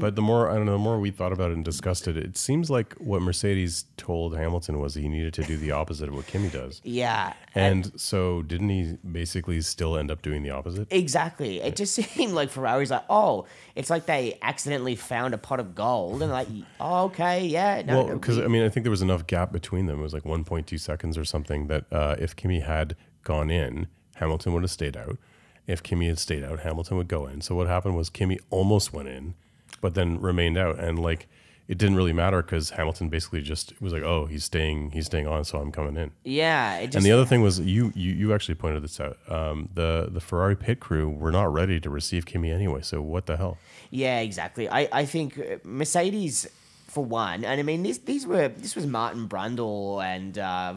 [0.00, 2.16] But the more I don't know, the more we thought about it and discussed it,
[2.16, 6.14] it seems like what Mercedes told Hamilton was he needed to do the opposite of
[6.14, 6.80] what Kimi does.
[6.82, 10.88] Yeah, And so didn't he basically still end up doing the opposite?
[10.90, 11.60] Exactly.
[11.60, 15.74] It just seemed like Ferrari's like, oh, it's like they accidentally found a pot of
[15.74, 16.48] gold and like,
[16.80, 17.82] oh, okay, yeah.
[17.84, 20.00] No, Well, no, because we- I mean, I think there was enough gap between them.
[20.00, 21.66] It was like 1.2 seconds or something.
[21.66, 25.18] That uh, if Kimi had gone in, Hamilton would have stayed out.
[25.66, 27.40] If Kimi had stayed out, Hamilton would go in.
[27.40, 29.34] So what happened was Kimi almost went in,
[29.82, 31.26] but then remained out, and like
[31.68, 35.26] it didn't really matter because Hamilton basically just was like, "Oh, he's staying, he's staying
[35.26, 38.12] on, so I'm coming in." yeah, it just, And the other thing was you you,
[38.12, 39.18] you actually pointed this out.
[39.28, 42.80] Um, the the Ferrari pit crew were not ready to receive Kimi anyway.
[42.82, 43.58] So what the hell?
[43.90, 44.70] yeah, exactly.
[44.70, 46.48] I, I think uh, Mercedes,
[46.88, 50.74] for one, and I mean, this, these were, this was Martin Brundle and uh,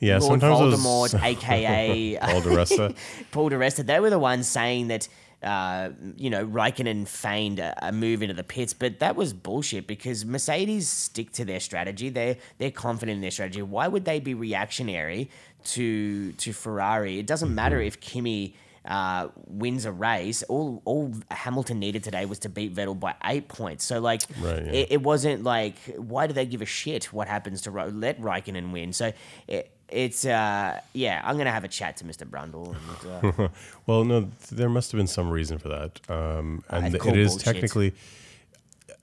[0.00, 0.80] Yeah, Lord sometimes it was-
[1.14, 2.94] Voldemort, aka Paul di Resta.
[3.32, 5.08] Paul di Resta, they were the ones saying that,
[5.42, 9.86] uh, you know, Raikkonen feigned a, a move into the pits, but that was bullshit
[9.86, 12.08] because Mercedes stick to their strategy.
[12.08, 13.62] They're they're confident in their strategy.
[13.62, 15.30] Why would they be reactionary
[15.66, 17.18] to to Ferrari?
[17.18, 17.86] It doesn't matter Mm-hmm.
[17.86, 18.54] if Kimi.
[18.84, 20.42] Uh, wins a race.
[20.44, 23.84] All all Hamilton needed today was to beat Vettel by eight points.
[23.84, 24.72] So like, Right, yeah.
[24.72, 28.18] it, it wasn't like why do they give a shit what happens to Ro- let
[28.18, 28.94] Raikkonen win?
[28.94, 29.12] So
[29.46, 31.20] it, it's uh yeah.
[31.24, 32.28] I'm gonna have a chat to Mr.
[32.28, 32.76] Brundle.
[33.22, 33.48] And, uh,
[33.86, 37.12] Well, no, there must have been some reason for that, um, and I'd th- call
[37.12, 37.44] it is bullshit.
[37.54, 37.94] technically,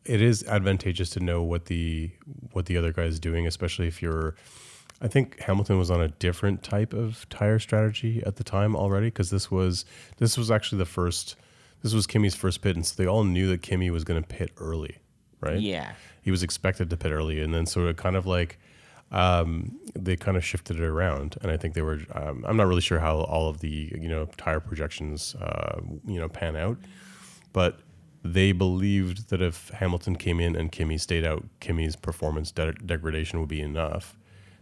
[0.06, 2.12] it is advantageous to know what the
[2.52, 4.36] what the other guy is doing, especially if you're.
[5.02, 9.08] I think Hamilton was on a different type of tire strategy at the time already
[9.08, 9.86] because this was
[10.18, 11.36] this was actually the first.
[11.82, 14.28] This was Kimi's first pit, and so they all knew that Kimi was going to
[14.28, 14.98] pit early,
[15.42, 15.60] right?
[15.60, 15.94] Yeah.
[16.22, 18.58] he was expected to pit early, and then sort of kind of like
[19.16, 22.02] um, they kind of shifted it around, and I think they were.
[22.14, 26.20] Um, I'm not really sure how all of the you know tire projections uh, you
[26.20, 26.78] know pan out,
[27.54, 27.80] but
[28.24, 33.40] they believed that if Hamilton came in and Kimi stayed out, Kimi's performance de- degradation
[33.40, 34.18] would be enough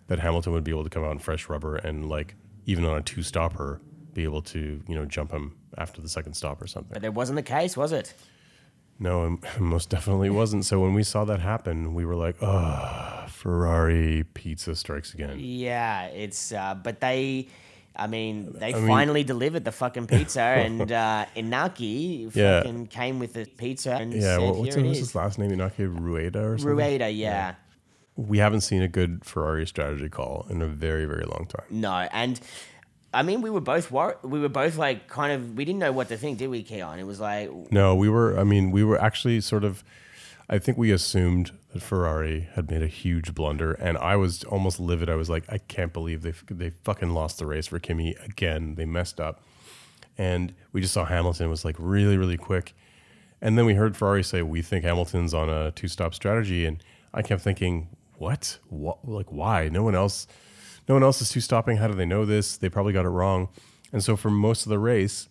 [0.08, 2.36] that Hamilton would be able to come out in fresh rubber and like
[2.66, 3.82] even on a two stopper
[4.14, 6.93] be able to you know jump him after the second stop or something.
[6.93, 8.14] But that wasn't the case, was it?
[8.99, 10.65] No, it most definitely wasn't.
[10.65, 16.05] So when we saw that happen, we were like, "Oh, Ferrari pizza strikes again." Yeah,
[16.05, 17.47] it's uh, but they,
[17.95, 22.59] I mean, they mean- finally delivered the fucking pizza, and uh, Inaki Yeah.
[22.61, 25.37] fucking came with the pizza and Yeah, said, well, what's, "Here it what's his last
[25.39, 25.51] name?
[25.51, 26.75] Inaki Rueda or something?
[26.77, 27.55] Rueda, yeah.
[28.15, 31.65] We haven't seen a good Ferrari strategy call in a very, very long time.
[31.71, 32.39] No, and
[33.14, 35.91] I mean, we were both wor- we were both like kind of we didn't know
[35.91, 36.99] what to think, did we, Keon?
[36.99, 38.38] It was like, No, we were.
[38.39, 39.84] I mean, we were actually sort of.
[40.49, 44.80] I think we assumed that Ferrari had made a huge blunder, and I was almost
[44.80, 45.09] livid.
[45.09, 48.76] I was like, I can't believe they they fucking lost the race for Kimi again.
[48.76, 49.41] They messed up,
[50.18, 52.76] and we just saw Hamilton was like really, really quick,
[53.41, 56.84] and then we heard Ferrari say we think Hamilton's on a two stop strategy, and
[57.14, 58.57] I kept thinking, what?
[58.70, 59.07] What?
[59.07, 59.70] Like why?
[59.70, 60.28] No one else.
[60.88, 61.77] No one else is two stopping.
[61.77, 62.57] How do they know this?
[62.57, 63.49] They probably got it wrong.
[63.91, 65.29] And so for most of the race,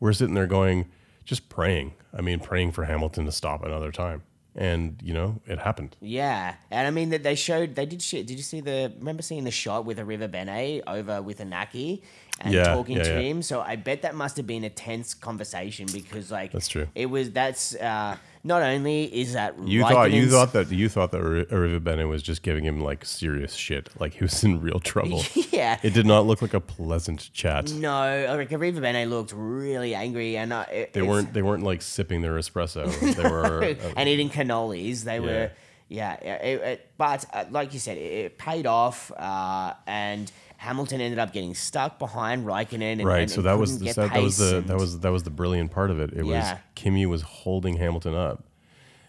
[0.00, 0.86] we're sitting there going,
[1.24, 1.94] just praying.
[2.16, 4.22] I mean, praying for Hamilton to stop another time.
[4.56, 5.96] And, you know, it happened.
[6.00, 8.26] yeah, and I mean that they showed they did shit.
[8.26, 8.92] Did you see the?
[8.98, 12.02] Remember seeing the shot with Arrivabene over with Inaki
[12.40, 13.20] and Yeah, talking yeah, to yeah.
[13.20, 13.42] him?
[13.42, 16.88] So I bet that must have been a tense conversation because like That's true.
[16.96, 21.10] It was that's uh, not only is that You thought you thought that you thought
[21.12, 25.22] that Arrivabene was just giving him like serious shit, like he was in real trouble.
[25.50, 25.78] yeah.
[25.82, 27.70] It did not look like a pleasant chat.
[27.72, 32.22] no, like Arrivabene looked really angry, and uh, it, They weren't they weren't like sipping
[32.22, 32.88] their espresso.
[33.20, 35.02] They were uh, and eating cannolis.
[35.02, 35.50] They were,
[35.88, 36.14] yeah.
[36.14, 40.30] It, it, but uh, like you said, it, it paid off, uh, and
[40.60, 42.82] Hamilton ended up getting stuck behind Raikkonen.
[42.98, 43.20] And, right.
[43.22, 45.70] and- so that was the, that, that was the that was that was the brilliant
[45.70, 46.12] part of it.
[46.12, 46.52] It Yeah.
[46.52, 48.44] was Kimi was holding Hamilton up,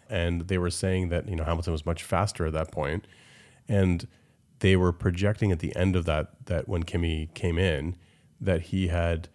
[0.09, 3.05] and they were saying that you know Hamilton was much faster at that point,
[3.67, 4.07] and
[4.59, 7.97] they were projecting at the end of that that when Kimi came in
[8.39, 9.27] that he had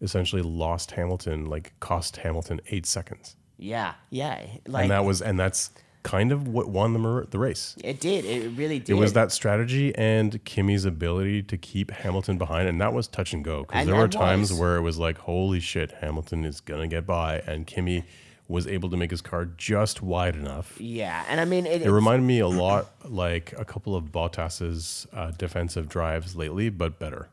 [0.00, 4.46] essentially lost Hamilton, like cost Hamilton eight seconds, yeah, yeah.
[4.68, 5.70] Like and that was and that's
[6.04, 7.74] kind of what won the the race.
[7.82, 8.24] it did.
[8.24, 8.90] It really did.
[8.90, 13.32] It was that strategy and Kimi's ability to keep Hamilton behind, and that was touch
[13.32, 13.62] and go.
[13.62, 17.42] Because there were times where it was like, "Holy shit, Hamilton is gonna get by,"
[17.46, 18.04] and Kimi
[18.46, 20.78] was able to make his car just wide enough.
[20.78, 25.06] Yeah, and I mean, it, It reminded me a lot like a couple of Bottas's
[25.14, 27.28] uh, defensive drives lately, but better.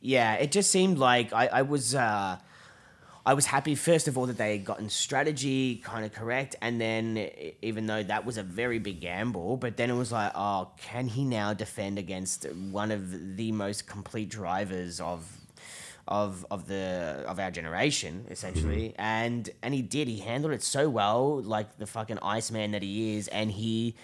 [0.00, 2.38] Yeah, it just seemed like I, I was uh,
[3.26, 6.80] I was happy first of all that they had gotten strategy kind of correct, and
[6.80, 7.28] then
[7.60, 11.08] even though that was a very big gamble, but then it was like, oh, can
[11.08, 15.26] he now defend against one of the most complete drivers of
[16.06, 18.90] of of the of our generation essentially?
[18.90, 19.00] Mm-hmm.
[19.00, 20.06] And and he did.
[20.06, 23.96] He handled it so well like the fucking iceman that he is and he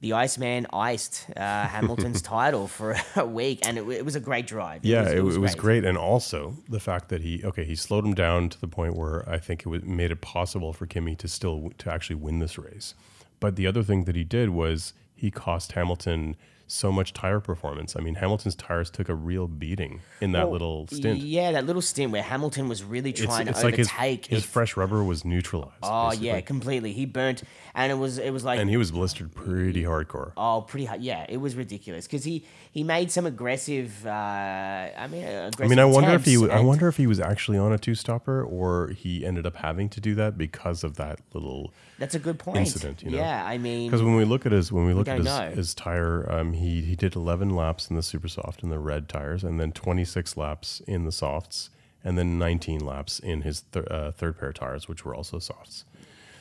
[0.00, 4.46] the Iceman iced uh, Hamilton's title for a week, and it, it was a great
[4.46, 4.84] drive.
[4.84, 5.84] Yeah, it was, it was great.
[5.84, 9.28] and also the fact that he okay, he slowed him down to the point where
[9.28, 12.58] I think it was, made it possible for Kimi to still to actually win this
[12.58, 12.94] race.
[13.40, 16.36] But the other thing that he did was he cost Hamilton
[16.68, 17.96] so much tire performance.
[17.96, 21.20] I mean, Hamilton's tires took a real beating in that little stint.
[21.20, 24.26] Yeah, that little stint where Hamilton was really trying it's to like his, overtake.
[24.26, 25.72] his if- fresh rubber was neutralized.
[25.82, 26.26] oh basically.
[26.28, 26.92] yeah, completely.
[26.92, 27.42] He burnt,
[27.74, 30.32] and it was it was like and he was blistered pretty hardcore.
[30.36, 31.00] Oh, pretty hard.
[31.02, 34.06] Yeah, it was ridiculous because he he made some aggressive.
[34.06, 36.36] Uh, I mean, aggressive I mean, I wonder if he.
[36.50, 39.88] I wonder if he was actually on a two stopper, or he ended up having
[39.88, 42.58] to do that because of that little That's a good point.
[42.58, 43.18] incident, you know?
[43.18, 45.74] Yeah, I mean, Because when we look at his when we look at his, his
[45.74, 49.42] tire, um, he he did 11 laps in the super soft in the red tires,
[49.44, 51.70] and then 26 laps in the softs,
[52.04, 55.38] and then 19 laps in his th- uh, third pair of tires, which were also
[55.38, 55.84] softs.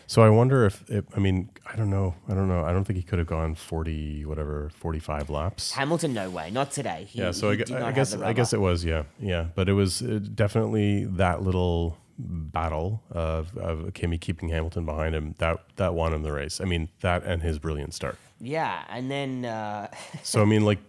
[0.09, 2.85] So I wonder if it, I mean I don't know I don't know I don't
[2.85, 5.71] think he could have gone 40 whatever 45 laps.
[5.73, 7.07] Hamilton, no way, not today.
[7.09, 9.47] He, Yeah, so I, he gue- did I guess I guess it was yeah yeah,
[9.55, 15.35] but it was uh, definitely that little battle of of Kimi keeping Hamilton behind him
[15.39, 16.61] that that won him the race.
[16.61, 18.17] I mean that and his brilliant start.
[18.39, 19.89] Yeah, and then uh,
[20.23, 20.79] So I mean, like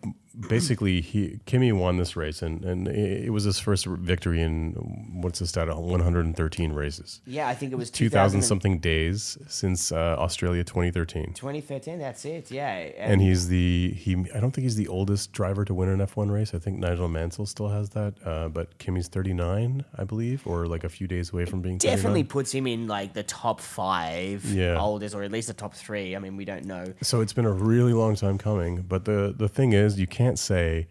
[0.49, 4.73] basically, he Kimi won this race, and and it was his first victory in
[5.23, 5.69] what's the stat?
[5.69, 11.33] 113 races, yeah, I think it was 2,000 2000 something days since uh, Australia 2013.
[11.35, 11.99] 2013.
[11.99, 12.51] That's it.
[12.51, 12.69] Yeah,
[12.99, 14.17] And he's the he.
[14.35, 16.55] I don't think he's the oldest driver to win an F1 race.
[16.55, 20.85] I think Nigel Mansell still has that, uh, but Kimi's 39, I believe, or like
[20.85, 22.27] a few days away from being definitely 39.
[22.27, 24.79] puts him in like the top five Yeah.
[24.79, 26.15] oldest, or at least the top three.
[26.17, 26.85] I mean, we don't know.
[27.03, 28.83] So it's been a really long time coming.
[28.83, 30.89] But the the thing is, you can't say,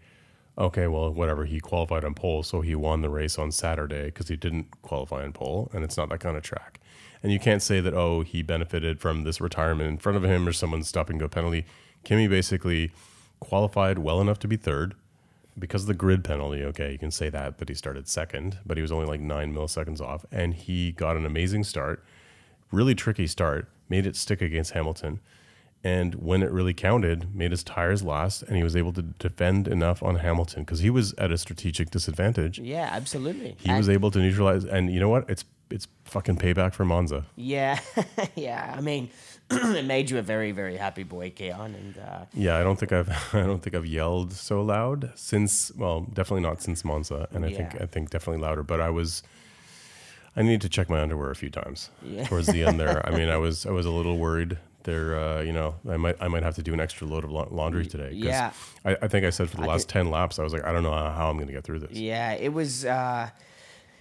[0.56, 1.44] okay, well, whatever.
[1.44, 5.22] He qualified on pole, so he won the race on Saturday because he didn't qualify
[5.22, 6.80] on pole, and it's not that kind of track.
[7.22, 10.46] And you can't say that, oh, he benefited from this retirement in front of him
[10.46, 11.64] or someone's stop and go penalty.
[12.04, 12.92] Kimi basically
[13.40, 14.94] qualified well enough to be third
[15.58, 16.62] because of the grid penalty.
[16.64, 19.52] Okay, you can say that that he started second, but he was only like nine
[19.52, 22.04] milliseconds off, and he got an amazing start,
[22.70, 25.20] really tricky start, made it stick against Hamilton,
[25.84, 29.68] and when it really counted, made his tires last, and he was able to defend
[29.68, 32.58] enough on Hamilton because he was at a strategic disadvantage.
[32.58, 33.56] Yeah, absolutely.
[33.60, 35.28] He And- was able to neutralize, and you know what?
[35.30, 37.26] It's it's fucking payback for Monza.
[37.36, 37.78] Yeah,
[38.34, 38.74] yeah.
[38.76, 39.10] I mean,
[39.50, 42.90] it made you a very, very happy boy, Keon, and uh, Yeah, I don't think
[42.92, 47.44] I've I don't think I've yelled so loud since well, definitely not since Monza, and
[47.44, 48.62] I think I think definitely louder.
[48.62, 49.22] But I was
[50.36, 52.24] I needed to check my underwear a few times Yeah.
[52.26, 53.06] towards the end there.
[53.06, 54.56] I mean, I was I was a little worried.
[54.84, 57.30] There, uh, you know, I might I might have to do an extra load of
[57.30, 58.12] laundry today.
[58.14, 58.52] Yeah.
[58.84, 60.72] I, I think I said for the I last ten laps, I was like, I
[60.72, 61.92] don't know how I'm going to get through this.
[61.98, 62.84] Yeah, it was.
[62.84, 63.28] Uh,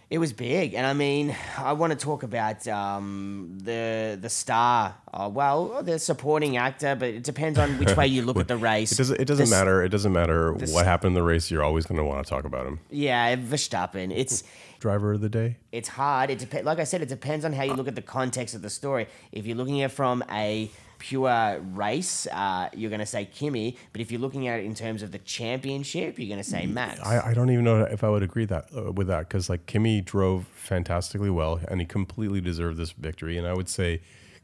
[0.09, 4.95] it was big, and I mean, I want to talk about um, the the star.
[5.13, 8.55] Uh, well, the supporting actor, but it depends on which way you look at the
[8.71, 8.93] race.
[8.93, 9.19] It doesn't.
[9.19, 9.83] It doesn't This- matter.
[9.83, 11.51] It doesn't matter what happened in the race.
[11.51, 12.79] You're always going to want to talk about him.
[12.89, 14.13] Yeah, Verstappen.
[14.15, 14.43] It's
[14.79, 15.57] Driver of the day.
[15.71, 16.29] it's hard.
[16.29, 16.65] It depends.
[16.65, 19.07] Like I said, it depends on how you look at the context of the story.
[19.31, 20.69] If you're looking at it from a
[20.99, 23.77] pure race, uh, you're going to say Kimi.
[23.91, 26.65] But if you're looking at it in terms of the championship, you're going to say
[26.65, 26.99] Max.
[27.01, 29.65] I, I don't even know if I would agree that uh, with that because like
[29.65, 33.37] Kimi drove fantastically well and he completely deserved this victory.
[33.37, 34.01] And I would say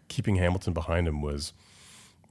[0.07, 1.53] keeping Hamilton behind him was,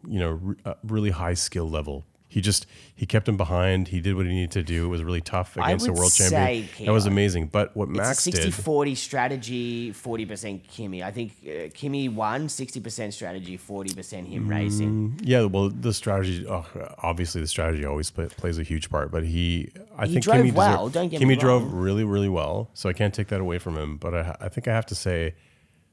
[0.06, 2.04] you know, re- uh, really high skill level.
[2.32, 2.64] He just
[2.94, 3.88] he kept him behind.
[3.88, 4.86] He did what he needed to do.
[4.86, 6.66] It was really tough against a world champion.
[6.78, 7.48] say, That was amazing.
[7.48, 11.02] But what It's Max a 60 did, 40 strategy, 40% Kimi.
[11.02, 15.20] I think uh, Kimi won, 60% strategy, 40% him racing.
[15.22, 16.64] yeah, well, the strategy, oh,
[17.02, 19.10] obviously, the strategy always play, plays a huge part.
[19.12, 22.04] But he, I He think drove Kimi well, deserved- don't get Kimi me drove really,
[22.04, 22.70] really well.
[22.72, 23.98] So I can't take that away from him.
[23.98, 25.34] But I, I think I have to say,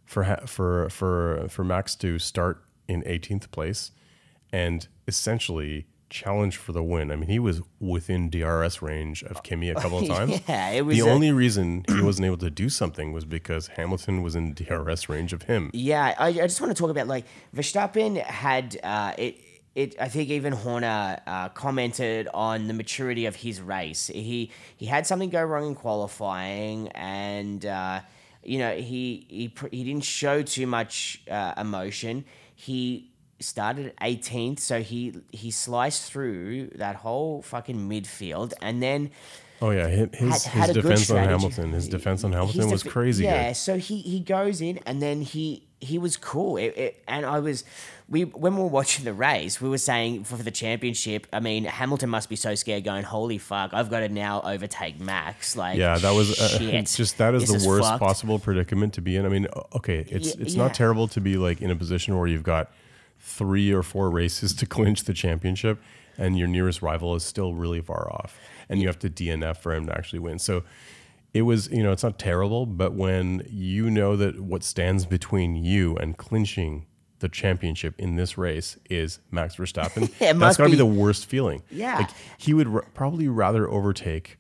[0.06, 3.92] for for for for Max to start in 18th place
[4.52, 7.12] and essentially challenge for the win.
[7.12, 10.42] I mean, he was within DRS range of Kimi a couple of times.
[10.48, 13.68] Yeah, it was The a- only reason he wasn't able to do something was because
[13.68, 15.70] Hamilton was in DRS range of him.
[15.74, 19.38] Yeah, I, I just want to talk about like Verstappen had uh, it.
[19.76, 24.08] It, I think even Horner uh, commented on the maturity of his race.
[24.08, 28.02] He he had something go wrong in qualifying, and uh,
[28.44, 32.26] you know he he he didn't show too much uh, emotion.
[32.56, 33.09] He
[33.40, 39.12] started at 18th, so he he sliced through that whole fucking midfield, and then
[39.62, 41.18] Oh yeah, his his, had, had his defense on.
[41.18, 43.56] Hamilton, his defense on Hamilton His was crazy Yeah, good.
[43.58, 46.56] so he he goes in and then he he was cool.
[46.58, 47.66] It, it, and I was
[48.08, 51.28] we when we were watching the race, we were saying for, for the championship.
[51.34, 54.98] I mean, Hamilton must be so scared, going, "Holy fuck, I've got to now overtake
[55.00, 58.94] Max." Like, Yeah, that was uh, it's just that is this the worst possible predicament
[58.94, 59.26] to be in.
[59.26, 60.64] I mean, okay, it's Ye- it's yeah.
[60.64, 62.72] not terrible to be like in a position where you've got
[63.20, 65.82] three or four races to clinch the championship,
[66.18, 69.74] and your nearest rival is still really far off, and you have to DNF for
[69.74, 70.40] him to actually win.
[70.40, 70.64] So.
[71.32, 75.56] It was, you know, it's not terrible, but when you know that what stands between
[75.56, 76.88] you and clinching
[77.20, 81.28] the championship in this race is Max Verstappen, that's got to be be- the worst
[81.28, 81.62] feeling.
[81.70, 81.98] Yeah.
[81.98, 82.10] Like
[82.40, 84.40] he would r- probably rather overtake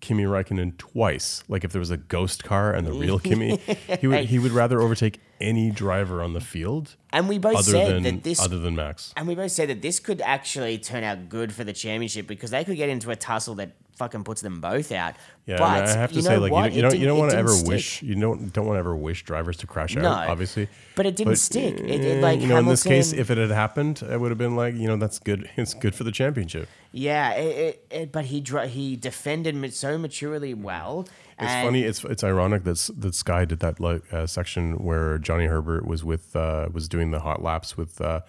[0.00, 1.42] Kimi Räikkönen twice.
[1.48, 3.56] Like if there was a ghost car and the real Kimi,
[4.00, 7.70] he would he would rather overtake any driver on the field And we both other
[7.70, 9.12] said than that this other than Max.
[9.16, 12.50] And we both said that this could actually turn out good for the championship because
[12.50, 15.14] they could get into a tussle that fucking puts them both out.
[15.44, 16.70] Yeah, but I have to you say, know like what?
[16.70, 17.68] you, you don't you don't want to ever stick.
[17.68, 20.28] wish you don't don't want to ever wish drivers to crash out.
[20.28, 21.78] Obviously, but it didn't stick.
[21.78, 24.30] It- it, eh, like, you know, in this case, if it had happened, it would
[24.30, 25.48] have been like you know that's good.
[25.60, 26.68] It's good for the championship.
[26.92, 31.06] Yeah, it, it, but he he defended so maturely well.
[31.38, 31.82] It's funny.
[31.82, 36.04] It's it's ironic that that Sky did that like uh, section where Johnny Herbert was
[36.04, 38.20] with uh, was doing the hot laps with uh,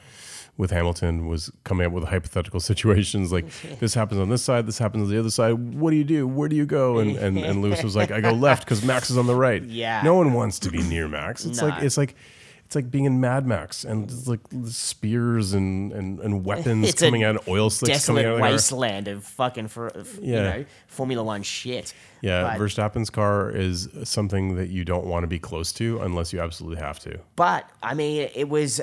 [0.61, 3.45] with Hamilton was coming up with hypothetical situations like
[3.79, 5.53] this happens on this side, this happens on the other side.
[5.53, 6.27] What do you do?
[6.27, 6.99] Where do you go?
[6.99, 9.63] And and, and Lewis was like, I go left because Max is on the right.
[9.81, 10.01] Yeah.
[10.03, 11.45] no one wants to be near Max.
[11.45, 12.15] It's like it's like.
[12.63, 17.01] It's like being in Mad Max and it's like spears and, and, and weapons It's
[17.01, 20.41] coming out, oil slicks coming out of wasteland of fucking for of, you Yeah.
[20.43, 21.93] know Formula One shit.
[22.21, 26.31] Yeah, but, Verstappen's car is something that you don't want to be close to unless
[26.31, 27.19] you absolutely have to.
[27.35, 28.79] but I mean, it was.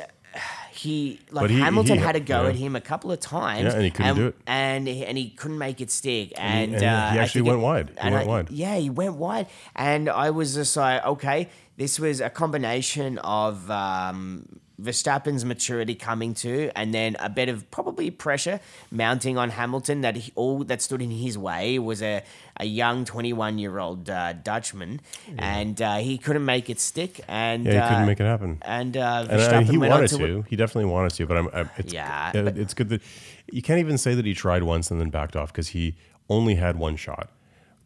[0.79, 2.49] He like he- Hamilton he- had a go yeah.
[2.51, 4.37] at him a couple of times, Yeah, and he couldn't do it.
[4.47, 7.61] and he, and he couldn't make it stick, and, and he- uh, he actually went
[7.61, 7.91] wide.
[8.01, 8.51] He went I- wide.
[8.51, 13.69] Yeah, he went wide, and I was just like, okay, this was a combination of
[13.71, 18.61] um, Verstappen's maturity coming to, and then a bit of probably pressure
[18.93, 20.03] mounting on Hamilton.
[20.03, 22.23] That he, all that stood in his way was a,
[22.59, 25.01] a young twenty one year old uh, Dutchman,
[25.37, 27.21] and uh, he couldn't make it stick.
[27.27, 28.59] And Yeah, he uh, couldn't make it happen.
[28.63, 30.43] And uh, And uh, he wanted to, to.
[30.43, 31.49] He definitely wanted to, but I'm.
[31.53, 33.03] I, it's, Yeah, uh, but- it's good that
[33.51, 35.97] you can't even say that he tried once and then backed off because he
[36.29, 37.31] only had one shot.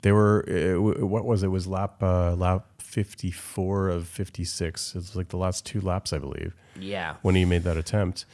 [0.03, 1.47] They were uh, what was it?
[1.47, 4.95] it was lap uh, lap fifty four of fifty six.
[4.95, 6.55] It's like the last two laps, I believe.
[6.78, 7.16] Yeah.
[7.22, 8.24] when he made that attempt.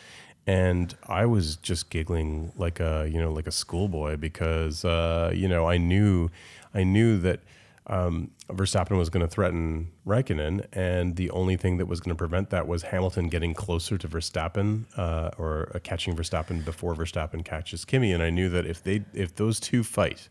[0.46, 5.46] And I was just giggling like a you know like a schoolboy because uh, you
[5.48, 6.30] know I knew
[6.74, 7.40] I knew that
[7.86, 12.18] um, Verstappen was going to threaten Raikkonen, and the only thing that was going to
[12.18, 17.44] prevent that was Hamilton getting closer to Verstappen uh, or uh, catching Verstappen before Verstappen
[17.44, 18.12] catches Kimi.
[18.12, 20.28] And I knew that if they if those two fight,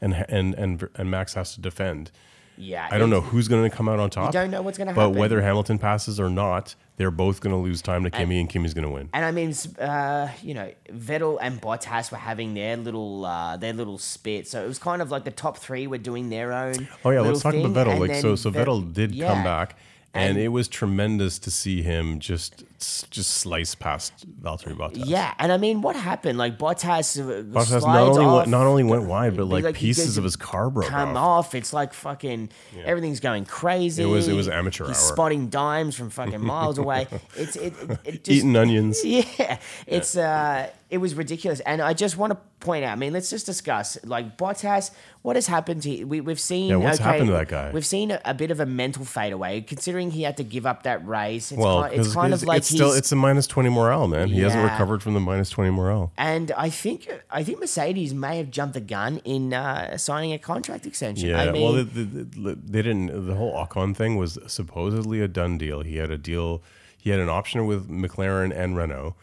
[0.00, 2.10] and and and and Max has to defend,
[2.56, 4.28] Yeah, I don't know who's going to come out on top.
[4.28, 5.12] I don't know what's gonna happen.
[5.12, 8.48] But whether Hamilton passes or not, they're both going to lose time to Kimi, and
[8.48, 9.08] Kimi's going to win.
[9.12, 13.72] And I mean, uh, you know, Vettel and Bottas were having their little uh, their
[13.72, 16.88] little spit, so it was kind of like the top three were doing their own.
[17.04, 17.92] Oh yeah, let's talk thing, about Vettel.
[17.92, 19.28] and Like so, so Vet- Vettel did yeah.
[19.28, 19.76] come back,
[20.14, 22.64] and, And- it was tremendous to see him just
[23.10, 25.04] just slice past Valtteri Bottas.
[25.06, 26.36] Yeah, and I mean, what happened?
[26.36, 29.62] Like Bottas, uh, Bottas slides not only off, went, not only went wide, but like,
[29.62, 31.46] like, pieces of his car broke come off.
[31.46, 31.54] off.
[31.54, 32.48] It's like fucking
[32.84, 34.02] everything's going crazy.
[34.02, 35.12] It was- it was amateur He's hour.
[35.14, 37.06] spotting dimes from fucking miles away.
[37.36, 39.04] It's it, it, it just, Eating onions.
[39.04, 41.60] Yeah, it's uh, it was ridiculous.
[41.60, 42.92] And I just want to point out.
[42.92, 44.90] I mean, let's just discuss like Bottas.
[45.22, 46.68] What has happened to we, we've seen?
[46.68, 47.70] Yeah, what's happened to that guy?
[47.72, 50.66] We've seen a, a bit of a mental fade away, considering he had to give
[50.66, 51.50] up that race.
[51.50, 54.06] It's well, kind, it's kind of like it's still he's- it's a minus twenty morale,
[54.06, 54.28] man.
[54.28, 56.12] He hasn't recovered from the minus twenty morale.
[56.18, 60.38] And I think I think Mercedes may have jumped the gun in uh, signing a
[60.38, 61.28] contract extension.
[61.30, 63.26] Yeah, I mean, well, they, they, they- they didn't.
[63.26, 65.80] The whole Ocon thing was supposedly a done deal.
[65.80, 66.62] He had a deal.
[66.98, 69.16] He had an option with McLaren and Renault.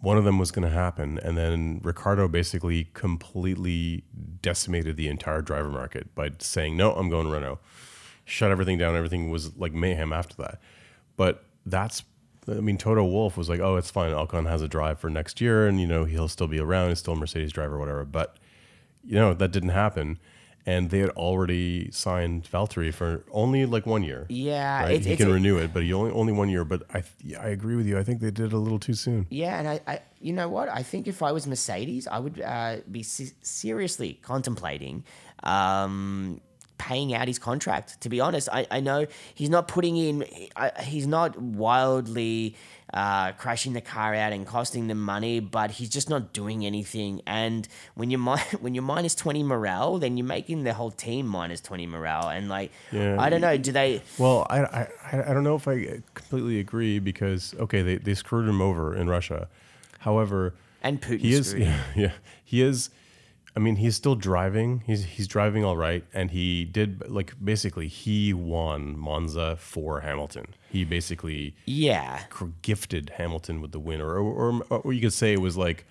[0.00, 4.04] One of them was going to happen, and then Ricciardo basically completely
[4.42, 7.58] decimated the entire driver market by saying, "No, I'm going Renault."
[8.24, 8.94] Shut everything down.
[8.96, 10.60] Everything was like mayhem after that.
[11.16, 12.02] But that's.
[12.48, 14.12] I mean, Toto Wolff was like, "Oh, it's fine.
[14.12, 16.90] Ocon has a drive for next year, and you know he'll still be around.
[16.90, 18.36] He's still a Mercedes driver, whatever." But
[19.04, 20.18] you know that didn't happen
[20.68, 25.04] and they had already signed Valtteri for only like one year Yeah, right?
[25.04, 27.76] he can renew it but he only only one year but i yeah, i agree
[27.76, 30.00] with you i think they did it a little too soon Yeah, and I, I,
[30.20, 30.68] you know what?
[30.68, 35.04] I think if I was Mercedes, I would uh, be se- seriously contemplating
[35.44, 36.40] um,
[36.78, 38.00] paying out his contract.
[38.02, 40.24] To be honest, I, I know he's not putting in,
[40.56, 42.56] I, he's not wildly
[42.96, 47.20] uh, crashing the car out and costing them money, but he's just not doing anything.
[47.26, 51.26] And when you're mi- when you're minus twenty morale, then you're making the whole team
[51.26, 52.28] minus twenty morale.
[52.30, 53.20] And like, Yeah.
[53.20, 54.02] I don't know, do they?
[54.18, 54.88] well I, I
[55.30, 59.08] i don't know if i completely agree because okay they, they screwed him over in
[59.08, 59.48] russia
[60.00, 62.12] however And Putin he is yeah, yeah
[62.44, 62.90] he is
[63.56, 67.88] i mean he's still driving he's he's driving all right and he did like basically
[67.88, 72.20] he won monza for hamilton he basically Yeah.
[72.60, 75.86] gifted Hamilton with the win, or, or or you could say it was like,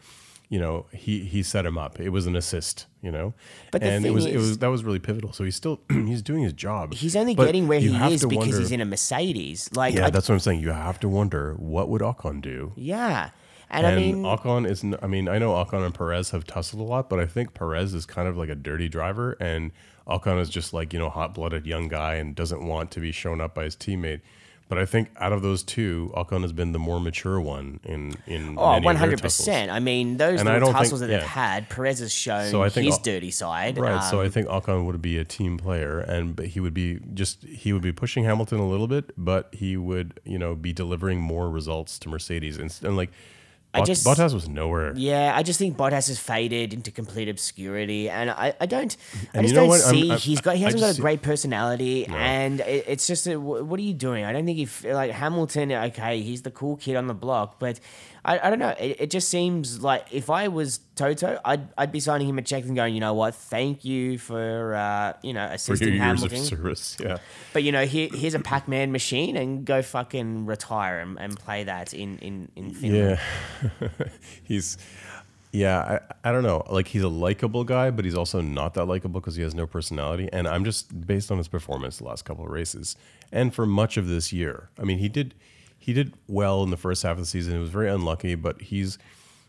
[0.47, 1.99] you know, he he set him up.
[1.99, 3.34] It was an assist, you know.
[3.72, 5.34] But the and it was it is- was that was really pivotal.
[5.34, 6.93] So he's still he's doing his job.
[6.93, 9.72] He's only But getting where he is because wonder- he's in a Mercedes.
[9.74, 10.59] Like, Yeah, I- that's what I'm saying.
[10.59, 12.74] You have to wonder what would Ocon do.
[12.76, 13.32] yeah.
[13.70, 14.84] And, And I mean, Ocon is.
[15.01, 17.93] I mean, I know Ocon and Perez have tussled a lot, but I think Perez
[17.93, 19.72] is kind of like a dirty driver, and
[20.07, 23.11] Ocon is just like you know hot blooded young guy and doesn't want to be
[23.11, 24.22] shown up by his teammate.
[24.68, 28.13] But I think out of those two, Ocon has been the more mature one in
[28.26, 29.70] in oh, many of 100%.
[29.70, 32.63] I mean, those And little don't think- tussles that they've had, Perez has shown So
[32.63, 33.78] I think his dirty side.
[33.78, 34.03] Right.
[34.03, 36.99] so I Um, think Ocon would be a team player, and but he would be
[37.13, 40.74] just he would be pushing Hamilton a little bit, but he would you know be
[40.74, 43.11] delivering more results to Mercedes, and, and like
[43.82, 44.93] I just- Bottas was nowhere.
[44.95, 48.95] Yeah, I just think Bottas has faded into complete obscurity, and I, I don't,
[49.34, 49.82] I just don't what?
[49.82, 53.28] I'm- see I- he's got he hasn't got a great personality, and it, it's just
[53.28, 54.26] a, what are you doing?
[54.26, 57.80] I don't think if like Hamilton, okay, he's the cool kid on the block, but
[58.26, 58.73] I, I don't know.
[58.80, 62.41] It, it just seems like if I was Toto, I'd I'd be signing him a
[62.41, 65.97] check and going, you know what, thank you for uh, you know For assisting your
[65.97, 67.17] years Hamilton, of service, yeah.
[67.53, 71.65] but you know here, here's a Pac-Man machine and go fucking retire and, and play
[71.65, 73.19] that in in in Finland.
[73.61, 73.89] Yeah,
[74.43, 74.80] he's
[75.51, 75.99] yeah.
[76.23, 76.63] I, I don't know.
[76.67, 79.67] Like he's a likable guy, but he's also not that likable because he has no
[79.67, 80.30] personality.
[80.34, 82.95] And I'm just based on his performance the last couple of races
[83.32, 84.69] and for much of this year.
[84.80, 85.36] I mean, he did
[85.86, 87.56] he did well in the first half of the season.
[87.56, 88.98] It was very unlucky, but he's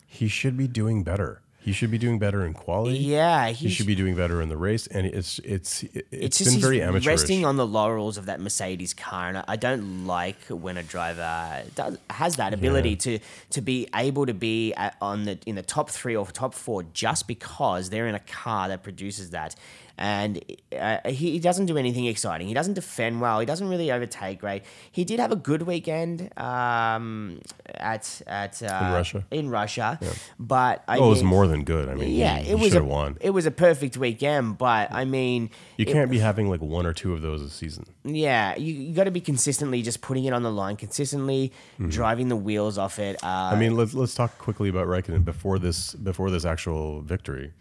[0.06, 1.40] he should be doing better.
[1.66, 2.96] He should be doing better in quality.
[2.96, 6.08] Yeah, he, he should sh- be doing better in the race, and it's it's it's,
[6.12, 7.06] it's just been very amateurish.
[7.22, 11.64] resting on the laurels of that Mercedes car, and I- don't like when a driver
[11.74, 13.18] does, has that ability to
[13.50, 16.84] to be able to be at, on the in the top three or top four
[16.92, 19.56] just because they're in a car that produces that.
[19.98, 20.44] And
[20.78, 22.48] uh, he, he doesn't do anything exciting.
[22.48, 23.40] He doesn't defend well.
[23.40, 24.62] He doesn't really overtake great.
[24.92, 29.24] He did have a good weekend um, at at uh, In Russia?
[29.30, 29.98] In Russia,
[30.38, 31.88] but I oh, it was more than good.
[31.88, 33.16] I mean, yeah, he, it he was a won.
[33.20, 34.58] it was a perfect weekend.
[34.58, 37.84] But I mean, You can't be having like one or two of those a season.
[38.04, 41.52] yeah, you, you got to be consistently just putting it on the line, consistently
[41.88, 43.16] driving the wheels off it.
[43.22, 43.54] Uh, Mm-hmm.
[43.56, 47.52] I mean, let's let's talk quickly about Raikkonen before this before this actual victory.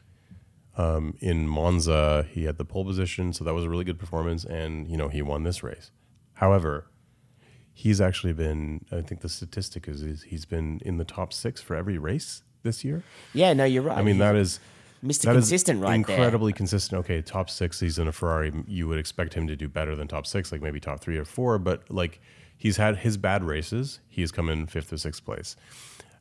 [0.78, 4.43] Um, in Monza, he had the pole position, so that was a really good performance,
[4.43, 5.91] and you know he won this race.
[6.34, 6.88] However,
[7.74, 8.84] he's actually been.
[8.91, 12.43] I think the statistic is, is he's been in the top six for every race
[12.66, 13.01] this year.
[13.34, 13.97] yeah, no, you're right.
[13.97, 14.59] I mean, that is
[15.03, 15.22] Mr.
[15.22, 16.16] that is Consistent right there.
[16.18, 16.99] incredibly consistent.
[16.99, 17.80] Okay, top six.
[17.80, 18.51] He's in a Ferrari.
[18.68, 21.24] You would expect him to do better than top six, like maybe top three or
[21.26, 21.57] four.
[21.59, 22.20] But like
[22.57, 23.99] he's had his bad races.
[24.09, 25.55] He has come in fifth or sixth place.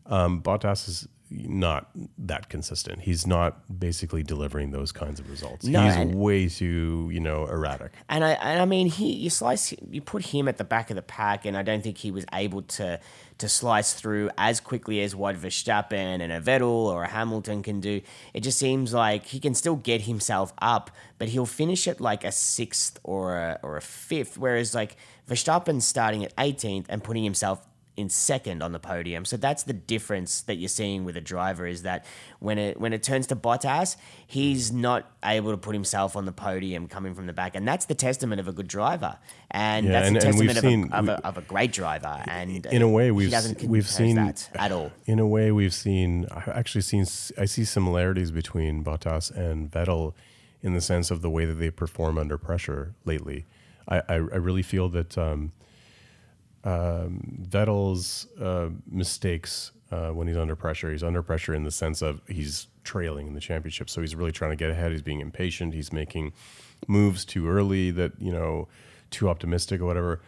[0.06, 1.08] Um, Bottas is
[1.48, 3.00] not that consistent.
[3.00, 5.64] He's not basically delivering those kinds of results.
[5.64, 7.92] No, he's and- way too, you know, erratic.
[8.08, 10.96] And I, and I mean, he you slice, you put him at the back of
[10.96, 13.00] the pack, and I don't think he was able to
[13.38, 17.80] to slice through as quickly as what Verstappen and a Vettel or a Hamilton can
[17.80, 18.00] do.
[18.32, 22.24] It just seems like he can still get himself up, but he'll finish at like
[22.24, 24.96] a sixth or a, or a fifth, whereas like
[25.28, 27.66] Verstappen's starting at 18th and putting himself
[27.96, 29.24] in second on the podium.
[29.24, 32.04] So that's the difference that you're seeing with a driver is that
[32.40, 36.32] when it when it turns to Bottas, he's not able to put himself on the
[36.32, 39.16] podium coming from the back, and that's the testament of a good driver,
[39.50, 42.22] and Yeah, that's and- the testament seen- of, a, of, a, of a great driver.
[42.26, 43.32] And in a way we've
[43.64, 44.90] we've seen that at all.
[45.06, 47.02] in a way we've seen I've actually seen
[47.38, 50.14] I see similarities between Bottas and Vettel
[50.62, 53.44] in the sense of the way that they perform under pressure lately.
[53.86, 55.52] I, I, I really feel that um,
[56.64, 62.02] um, Vettel's uh, mistakes uh, when he's under pressure, he's under pressure in the sense
[62.02, 64.90] of he's trailing in the championship, so he's really trying to get ahead.
[64.90, 65.74] He's being impatient.
[65.74, 66.32] He's making
[66.88, 68.68] moves too early that you know
[69.10, 70.20] too optimistic or whatever.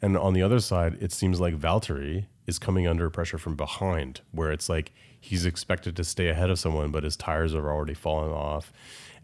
[0.00, 4.20] And on the other side, it seems like Valtteri is coming under pressure from behind,
[4.32, 7.94] where it's like he's expected to stay ahead of someone, but his tires are already
[7.94, 8.72] falling off,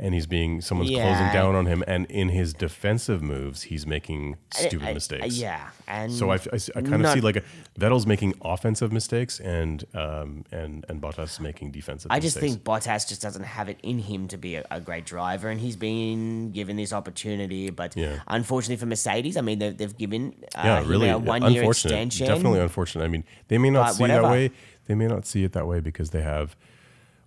[0.00, 1.02] and he's being someone's Yeah.
[1.02, 1.82] closing down on him.
[1.88, 5.36] And in his defensive moves, he's making stupid I- I- mistakes.
[5.36, 7.42] yeah, and So I, I, kind of see like a,
[7.78, 12.10] Vettel's making offensive mistakes and um, and and Bottas making defensive.
[12.12, 12.54] I just mistakes.
[12.54, 15.60] think Bottas just doesn't have it in him to be a, a great driver, and
[15.60, 17.70] he's been given this opportunity.
[17.70, 18.20] But Yeah.
[18.28, 22.26] unfortunately for Mercedes, I mean, they've, they've given uh, yeah, really a one year extension.
[22.28, 23.04] Definitely unfortunate.
[23.04, 24.50] I mean, they may not see it that way.
[24.86, 26.56] They may not see it that way because they have,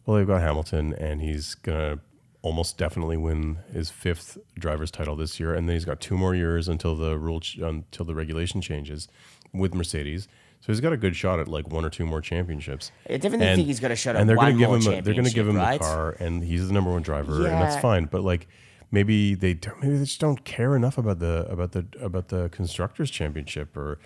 [0.05, 1.99] well, they've got Hamilton, and he's gonna
[2.43, 6.33] almost definitely win his fifth driver's title this year, and then he's got two more
[6.35, 9.07] years until the rule ch- until the regulation changes
[9.53, 10.27] with Mercedes.
[10.61, 12.91] So he's got a good shot at like one or two more championships.
[13.09, 15.13] I definitely think he's got a shot at and they're gonna give him a, they're
[15.15, 17.81] going to give him championship, the car, and he's the number one driver, and that's
[17.81, 18.05] fine.
[18.05, 18.47] But like
[18.91, 22.49] maybe they don't, maybe they just don't care enough about the about the about the
[22.49, 23.97] constructors championship, or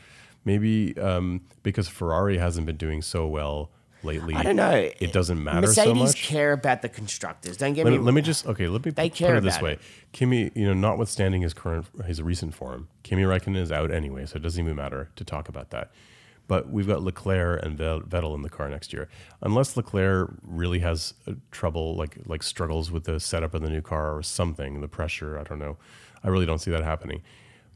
[0.46, 3.72] maybe um, because Ferrari hasn't been doing so well
[4.06, 4.36] lately.
[4.36, 4.90] I don't know.
[5.00, 6.24] It doesn't matter Mercedes so much.
[6.24, 7.58] care about the constructors.
[7.58, 7.98] Don't get Let me.
[7.98, 8.68] let me just okay.
[8.68, 9.82] Let me They put care it this way: it.
[10.14, 14.38] Kimi, you know, notwithstanding his current his recent form, Kimi Räikkönen is out anyway, so
[14.38, 15.92] it doesn't even matter to talk about that.
[16.48, 19.10] But we've got Leclerc and Vettel in the car next year.
[19.42, 23.82] Unless Leclerc really has uh, trouble, like like struggles with the setup of the new
[23.82, 25.78] car or something, the pressure, I don't know.
[26.24, 27.22] I really don't see that happening.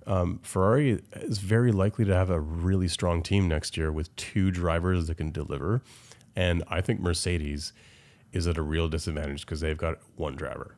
[0.08, 4.50] Um, Ferrari is very likely to have a really strong team next year with two
[4.50, 5.84] drivers that can deliver,
[6.40, 7.74] and I think Mercedes
[8.32, 10.76] is at a real disadvantage because they've got one driver.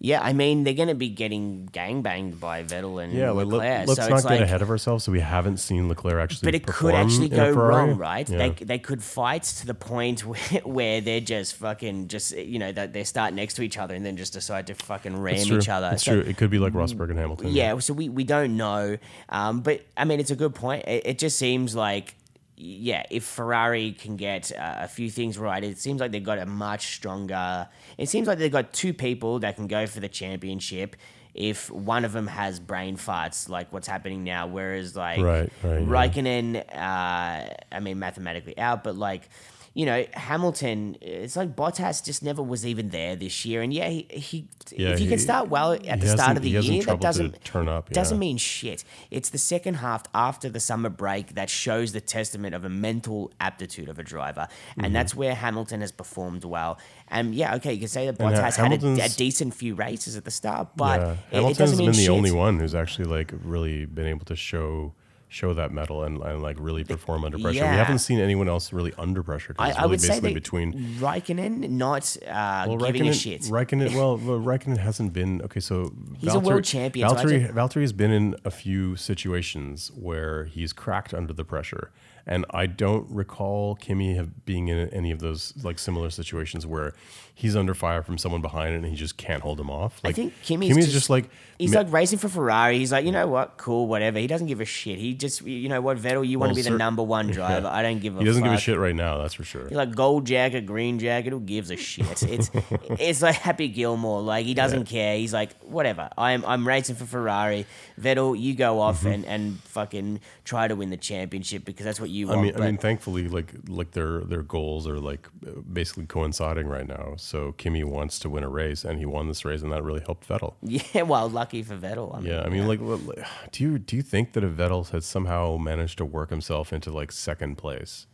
[0.00, 3.46] yeah, I mean, they're going to be getting gang banged by Vettel and Yeah, let,
[3.46, 3.88] Leclerc.
[3.90, 5.04] us so not get like, ahead of ourselves.
[5.04, 6.46] So we haven't seen Leclerc actually.
[6.46, 8.28] But it could actually go wrong, right?
[8.28, 8.38] Yeah.
[8.38, 12.72] They, they could fight to the point where, where they're just fucking just you know
[12.72, 15.46] that they start next to each other and then just decide to fucking ram It's
[15.50, 15.90] each other.
[15.92, 16.30] It's So- true.
[16.30, 17.48] It could be like Rosberg and Hamilton.
[17.52, 18.96] Yeah, so we, we don't know.
[19.28, 20.84] Um, but I mean, it's a good point.
[20.88, 22.14] It, it just seems like,
[22.56, 26.38] yeah, if Ferrari can get uh, a few things right, it seems like they've got
[26.38, 27.68] a much stronger.
[27.98, 30.96] It seems like they've got two people that can go for the championship.
[31.34, 35.80] If one of them has brain farts, like what's happening now, whereas like Right, right,
[35.80, 35.86] yeah.
[35.86, 39.28] Raikkonen, uh, I mean, mathematically out, but like,
[39.76, 43.60] you know, Hamilton, it's like Bottas just never was even there this year.
[43.60, 46.42] And yeah, he, he Yeah, if you he- can start well at the start of
[46.44, 47.94] the he has some year, that doesn't turn up, yeah.
[47.94, 48.84] Doesn't mean shit.
[49.10, 53.32] It's the second half after the summer break that shows the testament of a mental
[53.40, 54.84] aptitude of a driver, Mm-hmm.
[54.84, 56.78] and that's where Hamilton has performed well.
[57.08, 60.16] And yeah, okay, you can say that uh, Bottas had a, a decent few races
[60.16, 61.06] at the start, but yeah.
[61.10, 62.10] it, it Hamilton's doesn't been the shit.
[62.10, 64.92] only one who's actually like really been able to show
[65.34, 67.56] show that mettle and, and like really perform under pressure.
[67.58, 67.72] yeah.
[67.72, 69.54] We haven't seen anyone else really under pressure.
[69.58, 73.14] I, it's I really would say that between Raikkonen not uh, Well, giving Raikkonen, a
[73.14, 73.40] shit.
[73.42, 75.58] Raikkonen, well, Raikkonen hasn't been okay.
[75.58, 79.90] So He's a world champion, so Valtteri, just- Valtteri has been in a few situations
[79.96, 81.90] where he's cracked under the pressure,
[82.26, 86.94] and I don't recall Kimi have being in any of those like similar situations where
[87.36, 90.00] he's under fire from someone behind it and he just can't hold him off.
[90.04, 92.78] Like, think Kimi's Kimi's just- just, like He's ma- like racing for Ferrari.
[92.78, 94.18] He's like, you know what, cool, whatever.
[94.18, 94.98] He doesn't give a shit.
[94.98, 97.68] He just, you know what, Vettel, you want to be the number one driver.
[97.68, 98.20] I don't give a.
[98.20, 99.18] he doesn't give a shit right now.
[99.18, 99.68] That's for sure.
[99.68, 101.30] He's like gold jacket, green jacket.
[101.30, 102.22] Who gives a shit?
[102.24, 102.50] It's
[102.98, 104.20] it's like Happy Gilmore.
[104.22, 105.16] Like he doesn't care.
[105.16, 106.08] He's like whatever.
[106.18, 107.66] I'm I'm racing for Ferrari.
[108.00, 109.08] Vettel, you go off Mm-hmm.
[109.08, 112.62] and, and fucking try to win the championship because that's what you I mean, but
[112.62, 115.28] I mean, thankfully, like like their their goals are like
[115.72, 117.14] basically coinciding right now.
[117.16, 120.02] So Kimi wants to win a race, and he won this race, and that really
[120.06, 120.54] helped Vettel.
[120.62, 122.14] yeah, well, lucky for Vettel.
[122.14, 124.52] I mean, Yeah, I mean, like, li- li- do you do you think that if
[124.52, 128.06] Vettel had somehow managed to work himself into like second place,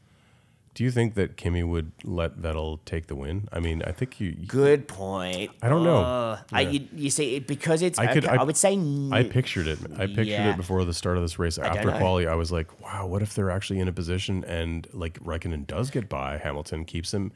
[0.74, 3.48] do you think that Kimi would let Vettel take the win?
[3.52, 4.32] I mean, I think you.
[4.32, 5.50] Good point.
[5.62, 5.98] I don't know.
[5.98, 7.98] Uh, I, you, you see, it- because it's.
[7.98, 8.74] I could- I, I- would say.
[8.74, 9.78] n- I pictured it.
[9.96, 10.50] I pictured Yeah.
[10.50, 11.58] it before the start of this race.
[11.58, 11.98] After know.
[11.98, 15.66] quali, I was like, "Wow, what if they're actually in a position and like Raikkonen
[15.66, 17.32] does get by Hamilton, keeps him,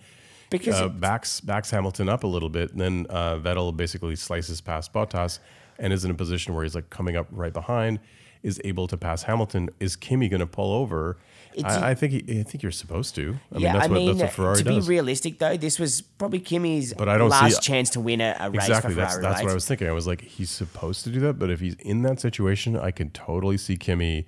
[0.51, 4.15] Because uh, it- backs backs Hamilton up a little bit, and then uh, Vettel basically
[4.17, 5.41] slices past Bottas
[5.81, 7.99] and is in a position where he's like coming up right behind.
[8.45, 11.17] is able to pass Hamilton, is Kimi going to pull over?
[11.63, 13.37] I, I think he, I think you're supposed to.
[13.53, 14.87] I yeah, mean, that's I what mean, that's what Ferrari to does.
[14.87, 18.21] be realistic though, this was probably Kimi's But I don't see- last chance to win
[18.21, 18.95] a, a race exactly.
[18.95, 19.11] for Ferrari.
[19.11, 19.45] That's that's right?
[19.45, 19.89] what I was thinking.
[19.89, 22.91] I was like, he's supposed to do that, but if he's in that situation, I
[22.91, 24.27] can totally see Kimi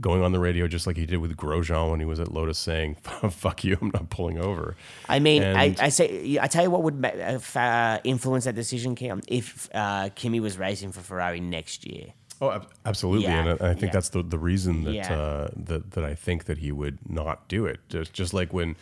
[0.00, 2.58] going on the radio just like he did with Grosjean when he was at Lotus,
[2.58, 2.96] saying,
[3.30, 4.76] "Fuck you, I'm not pulling over."
[5.08, 9.22] I mean, I, I say, I tell you what would uh, influence that decision, Kim,
[9.28, 12.12] if uh, Kimi was racing for Ferrari next year.
[12.40, 13.90] Oh, ab- absolutely, Yeah, and I, I think yeah.
[13.92, 15.12] that's the the reason that Yeah.
[15.14, 17.80] uh, that that I think that he would not do it.
[17.88, 18.76] Just just like when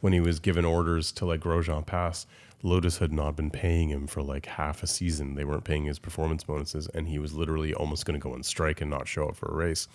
[0.00, 2.26] when he was given orders to let Grosjean pass,
[2.62, 5.34] Lotus had not been paying him for like half a season.
[5.34, 8.42] They weren't paying his performance bonuses, and he was literally almost going to go on
[8.42, 9.86] strike and not show up for a race.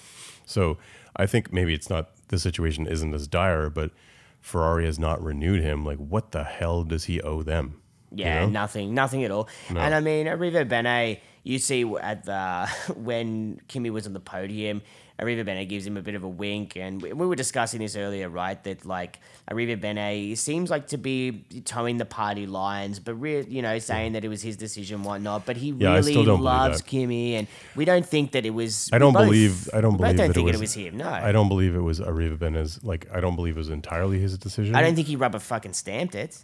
[0.46, 0.78] So
[1.16, 3.92] I think maybe it's not the situation isn't as dire, but
[4.40, 5.84] Ferrari has not renewed him.
[5.84, 7.82] Like, what the hell does he owe them?
[8.12, 8.50] You Yeah, know?
[8.50, 9.48] nothing, nothing at all.
[9.70, 14.82] And I mean, Arrivabene, you see at the when Kimi was on the podium,
[15.20, 18.30] Arrivabene gives him a bit of a wink, and we, we were discussing this earlier,
[18.30, 18.64] right?
[18.64, 19.20] That like
[19.52, 24.24] Arrivabene seems like to be toeing the party lines, but re- you know, saying that
[24.24, 25.46] it was his decision, whatnot.
[25.46, 28.52] But he Yeah, really still don't believe loves Kimi, and we don't think that it
[28.52, 28.90] was.
[28.94, 29.70] I don't both- believe.
[29.74, 30.98] I don't believe don't that think it was, it was him.
[30.98, 32.82] No, I don't believe it was Arrivabene's.
[32.84, 34.76] Like, I don't believe it was entirely his decision.
[34.76, 36.42] I don't think he rubber fucking stamped it.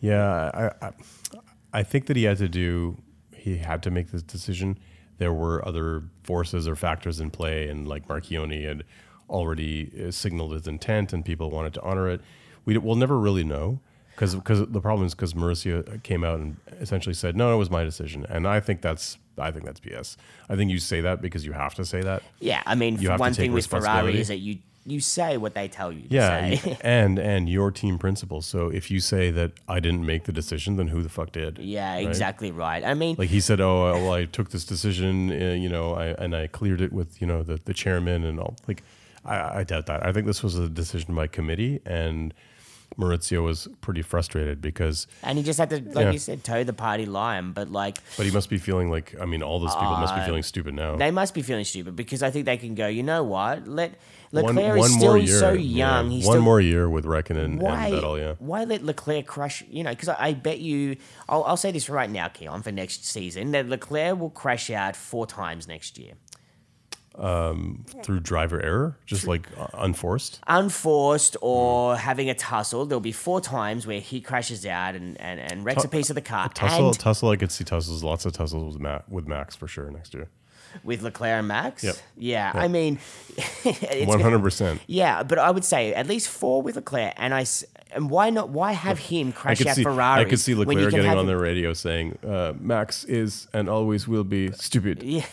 [0.00, 0.92] Yeah, I, I,
[1.72, 2.98] I think that he had to do.
[3.40, 4.78] He had to make this decision.
[5.18, 8.84] There were other forces or factors in play, and like Marchionne had
[9.28, 12.20] already uh, signaled his intent, and people wanted to honor it.
[12.64, 13.80] We will never really know
[14.14, 17.70] because because the problem is because Maurizio came out and essentially said, "No, it was
[17.70, 20.16] my decision," and I think that's I think that's BS.
[20.48, 22.22] I think you say that because you have to say that.
[22.38, 24.58] Yeah, I mean, one thing with Ferrari is that you
[24.90, 26.76] you say what they tell you to Yeah, say.
[26.82, 28.46] and and your team principals.
[28.46, 31.58] So if you say that I didn't make the decision, then who the fuck did?
[31.58, 32.06] Yeah, right?
[32.06, 32.84] exactly right.
[32.84, 36.06] I mean, Like he said, oh well, I took this decision, uh, you know, I,
[36.22, 38.56] and I cleared it with you know the the chairman and all.
[38.68, 38.82] Like,
[39.24, 40.04] I, I doubt that.
[40.06, 42.34] I think this was a decision by committee, and
[42.98, 46.10] Maurizio was pretty frustrated because, and he just had to, like Yeah.
[46.10, 47.52] you said, toe the party line.
[47.52, 50.20] But like, but he must be feeling like, I mean, all those people must be
[50.20, 50.96] Uh, feeling stupid now.
[50.96, 52.86] they must be feeling stupid because I think they can go.
[52.88, 53.66] You know what?
[53.66, 53.94] Let
[54.32, 55.96] Leclerc one is still year, so yeah.
[55.98, 56.10] young.
[56.10, 57.86] He's one still, more year with Reckon and, Why?
[57.86, 58.34] and Vettel, yeah.
[58.38, 59.62] Why let Leclerc crush?
[59.68, 60.96] You know, because I, I bet you.
[61.28, 64.94] I'll, I'll say this right now, Keon, for next season that Leclerc will crash out
[64.94, 66.12] four times next year.
[68.02, 70.40] Through driver error, just like uh, unforced.
[70.46, 72.86] unforced or having a tussle.
[72.86, 76.14] There'll be four times where he crashes out and, and, and wrecks a piece of
[76.14, 76.48] the car.
[76.48, 77.28] Tussle, and tussle.
[77.30, 78.02] I could see tussles.
[78.02, 80.28] Lots of tussles with Matt, with Max for sure next year.
[80.82, 81.84] with Leclerc and Max.
[81.84, 81.96] Yep.
[82.16, 82.98] Yeah, I mean,
[83.64, 84.80] it's One hundred percent.
[84.86, 88.30] Yeah, but I would say at least four with Leclerc, and I s- and why
[88.30, 88.50] not?
[88.50, 89.82] Why have him crash out see.
[89.82, 90.20] Ferrari?
[90.20, 94.24] I could see Leclerc getting on the radio saying, uh, "Max is and always will
[94.24, 95.24] be stupid." Yeah,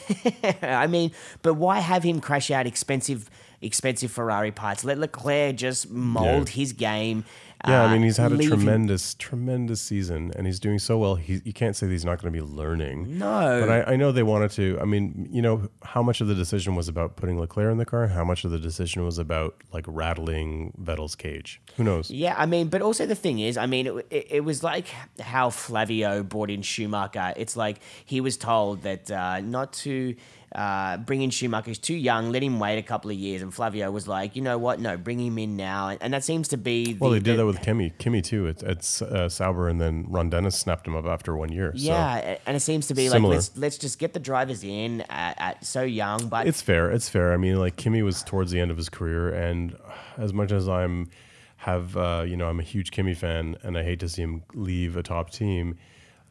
[0.64, 3.30] I mean, but why have him crash out expensive,
[3.62, 4.84] expensive Ferrari parts?
[4.84, 6.56] Let Leclerc just mold Yeah.
[6.56, 7.24] his game.
[7.66, 11.16] Yeah, uh, I mean, he's had a tremendous, tremendous season, and he's doing so well.
[11.16, 13.18] He, you can't say that he's not going to be learning.
[13.18, 13.62] No.
[13.62, 14.78] but I, I know they wanted to.
[14.80, 17.86] I mean, you know, how much of the decision was about putting Leclerc in the
[17.86, 18.08] car?
[18.08, 21.60] How much of the decision was about like rattling Vettel's cage?
[21.78, 22.12] Who knows?
[22.12, 24.88] Yeah, I mean, but also the thing is, I mean, it, it, it was like
[25.20, 27.34] how Flavio brought in Schumacher.
[27.36, 30.16] It's like he was told that uh, not to
[30.56, 31.70] uh, bring in Schumacher.
[31.72, 32.32] He's too young.
[32.32, 33.42] Let him wait a couple of years.
[33.42, 34.80] And Flavio was like, you know what?
[34.80, 35.90] No, bring him in now.
[35.90, 36.94] And, and that seems to be.
[36.94, 38.48] The, Well, they did the- that with Kimi, Kimi too.
[38.48, 41.72] At, at uh, Sauber, and then Ron Dennis snapped him up after one year.
[41.76, 43.30] Yeah, a- and it seems to be Similar.
[43.30, 46.92] like let's let's just get the drivers in at, at so young, but It's fair.
[46.92, 47.34] It's fair.
[47.34, 49.76] I mean, like Kimi was towards the end of his career, and
[50.18, 51.10] as much as I'm
[51.58, 54.44] have uh, you know I'm a huge Kimi fan, and I hate to see him
[54.54, 55.76] leave a top team,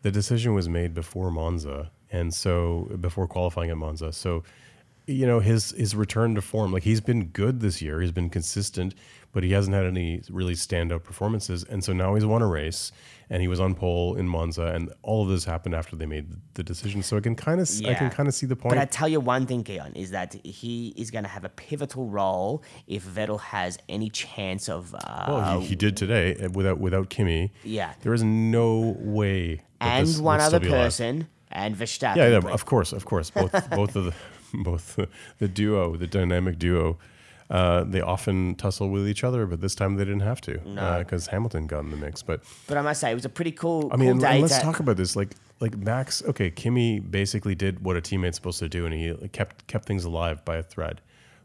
[0.02, 4.12] the decision was made before Monza, and so before qualifying at Monza.
[4.12, 4.42] So,
[5.06, 8.00] you know, his his return to form, like he's been good this year.
[8.00, 8.94] He's been consistent,
[9.32, 12.92] but he hasn't had any really standout performances, and so now he's won a race.
[13.28, 16.28] And he was on pole in Monza, and all of this happened after they made
[16.54, 17.02] the decision.
[17.02, 18.70] So I can kind of, I can kind of see the point.
[18.70, 21.48] But I tell you one thing, Keon, is that he is going to have a
[21.48, 24.94] pivotal role if Vettel has any chance of.
[24.94, 27.50] Uh, Well, he, he did today uh, without without Kimi.
[27.64, 27.94] Yeah.
[28.02, 29.56] there is no way.
[29.80, 31.16] that and this one other person.
[31.16, 31.26] alive.
[31.56, 32.16] And Verstappen.
[32.16, 33.30] Yeah, yeah, of course, of course.
[33.30, 34.14] Both both of the
[34.52, 34.98] both
[35.38, 36.98] the, duo, the dynamic duo.
[37.48, 40.58] Uh, they often tussle with each other, but this time they didn't have to
[40.98, 42.22] because Hamilton got in the mix.
[42.22, 44.80] But But I must say, it was a pretty cool, I mean, cool let's talk
[44.80, 45.14] about this.
[45.14, 46.22] Like, like Max.
[46.24, 50.04] Okay, Kimi basically did what a teammate's supposed to do, and he kept kept things
[50.04, 51.00] alive by a thread.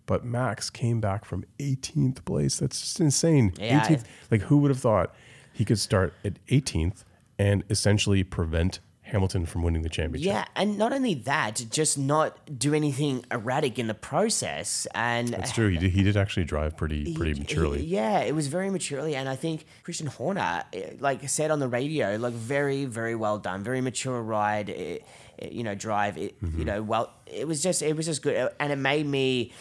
[0.07, 2.57] But Max came back from 18th place.
[2.57, 3.53] That's just insane.
[3.57, 4.03] Yeah, 18th.
[4.31, 5.13] Like, who would have thought
[5.53, 7.03] he could start at 18th
[7.37, 8.79] and essentially prevent
[9.11, 10.31] Hamilton from winning the championship.
[10.33, 14.87] Yeah, and not only that, just not do anything erratic in the process.
[14.95, 15.69] And That's true.
[15.69, 17.79] He did, he did actually drive pretty pretty he- maturely.
[17.79, 21.59] he- yeah, it was very maturely, and I think Christian Horner, eh, like said on
[21.59, 24.69] the radio, like very, very well done, very mature ride.
[24.69, 24.99] eh,
[25.39, 26.17] eh, you know, drive.
[26.17, 26.59] It, Mm-hmm.
[26.59, 29.51] You know, well, it was just, it was just good, and it made me.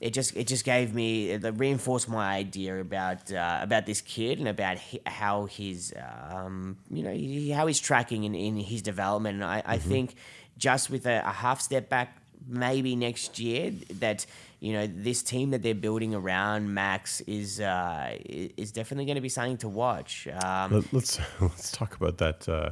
[0.00, 4.38] It just, it just gave me, it reinforced my idea about uh, about this kid
[4.38, 5.92] and about he, how he's,
[6.32, 9.36] um, you know, he, how he's tracking in, in his development.
[9.36, 9.88] And I, I Mm-hmm.
[9.90, 10.14] think
[10.56, 12.16] just with a, a half step back
[12.48, 13.70] maybe next year
[14.00, 14.24] that
[14.60, 19.20] you know this team that they're building around Max is uh, is definitely going to
[19.20, 20.26] be something to watch.
[20.28, 22.48] Um, Let, let's let's talk about that.
[22.48, 22.70] Uh,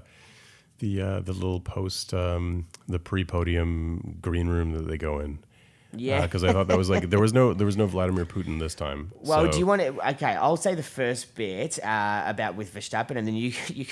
[0.79, 5.39] the uh, the little post um, the pre podium green room that they go in.
[5.97, 6.21] Yeah.
[6.23, 8.75] because I thought that was like there was no there was no Vladimir Putin this
[8.75, 9.11] time.
[9.23, 10.09] well, so- do you want to?
[10.11, 13.87] Okay, I'll say the first bit uh, about with Verstappen, and then you you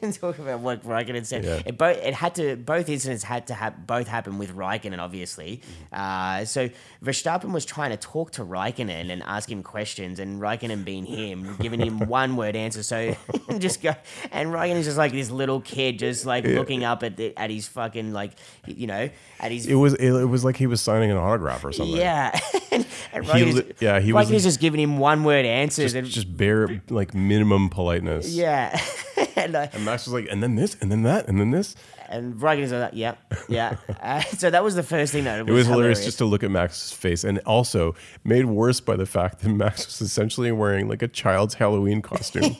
[0.00, 1.44] can talk about what Raikkonen said.
[1.44, 1.60] Yeah.
[1.66, 5.60] It both it had to both incidents had to have both happen with Raikkonen, obviously.
[5.92, 6.70] Uh, so
[7.04, 11.56] Verstappen was trying to talk to Raikkonen and ask him questions, and Raikkonen being him,
[11.60, 12.82] giving him one word answer.
[12.82, 13.14] So
[13.58, 13.94] just go,
[14.32, 17.68] and Raikkonen's just like this little kid, just like looking up at the, at his
[17.68, 18.32] fucking like
[18.66, 21.64] you know at his It was it, it was like he was signing an autograph
[21.64, 21.96] or something.
[21.96, 22.38] yeah.
[22.70, 25.92] and and He Raikkonen's, li- yeah, he was- Raikkonen's just giving him one word answers
[25.92, 28.28] just, and just bare like minimum politeness.
[28.34, 28.78] yeah.
[29.36, 31.74] and, uh, And Max was like, and then this, and then that, and then this.
[32.08, 33.14] and Raikkonen's like, yeah,
[33.48, 33.76] yeah.
[34.02, 36.50] Uh, so that was the first thing that It was hilarious just to look at
[36.50, 41.02] Max's face, and also made worse by the fact that Max was essentially wearing like
[41.02, 42.56] a child's Halloween costume.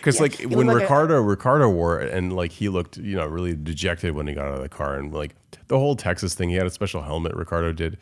[0.00, 3.26] Because like when like a- Ricciardo Ricciardo wore it, and like he looked, you know,
[3.26, 5.34] really dejected when he got out of the car, and like
[5.68, 7.34] the whole Texas thing, he had a special helmet.
[7.34, 7.98] Ricciardo did,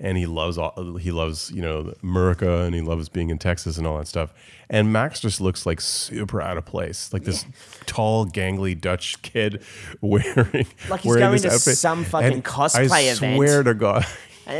[0.00, 3.78] and he loves all, he loves you know America, and he loves being in Texas
[3.78, 4.32] and all that stuff.
[4.70, 7.44] And Max just looks like super out of place, like this
[7.86, 9.62] tall, gangly Dutch kid
[10.00, 11.76] wearing Like he's wearing going to outfit.
[11.76, 13.36] some fucking And cosplay I event.
[13.36, 14.06] swear to God,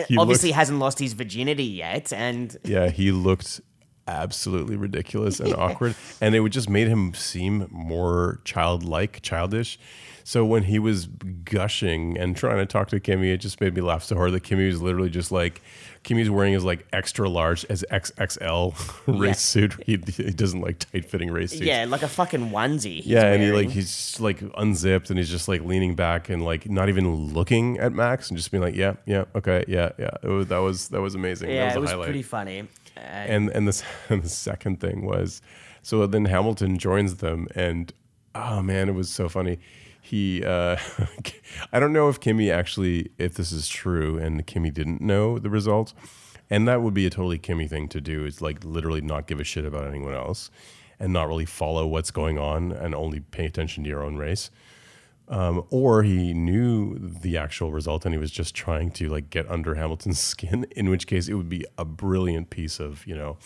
[0.08, 3.60] he obviously looked- hasn't lost his virginity yet, and yeah, he looked
[4.06, 9.78] absolutely ridiculous and awkward, and it would just made him seem more childlike, childish.
[10.26, 13.82] So when he was gushing and trying to talk to Kimi, it just made me
[13.82, 15.60] laugh so hard that Kimi was literally just like,
[16.02, 18.74] Kimi's wearing his like extra large as XXL
[19.20, 19.74] race suit.
[19.84, 21.62] He, he doesn't like tight fitting race suits.
[21.62, 23.02] yeah, like a fucking onesie.
[23.04, 26.70] Yeah, and he like he's like unzipped and he's just like leaning back and like
[26.70, 30.10] not even looking at Max and just being like, yeah, yeah, okay, yeah, yeah.
[30.22, 31.50] It was, that was that was amazing.
[31.50, 32.60] yeah, that it was was highlight pretty funny.
[32.96, 35.42] Uh, and and the, and the second thing was
[35.82, 37.92] so then hamilton joins them and
[38.34, 39.58] oh man it was so funny
[40.04, 40.76] he uh
[41.72, 45.48] i don't know if kimi actually if this is true and kimi didn't know the
[45.48, 45.94] results
[46.50, 49.40] and that would be a totally kimi thing to do is like literally not give
[49.40, 50.50] a shit about anyone else
[51.00, 54.50] and not really follow what's going on and only pay attention to your own race
[55.28, 59.50] um, or he knew the actual result and he was just trying to like get
[59.50, 60.66] under Hamilton's skin.
[60.76, 63.38] In which case, it would be a brilliant piece of you know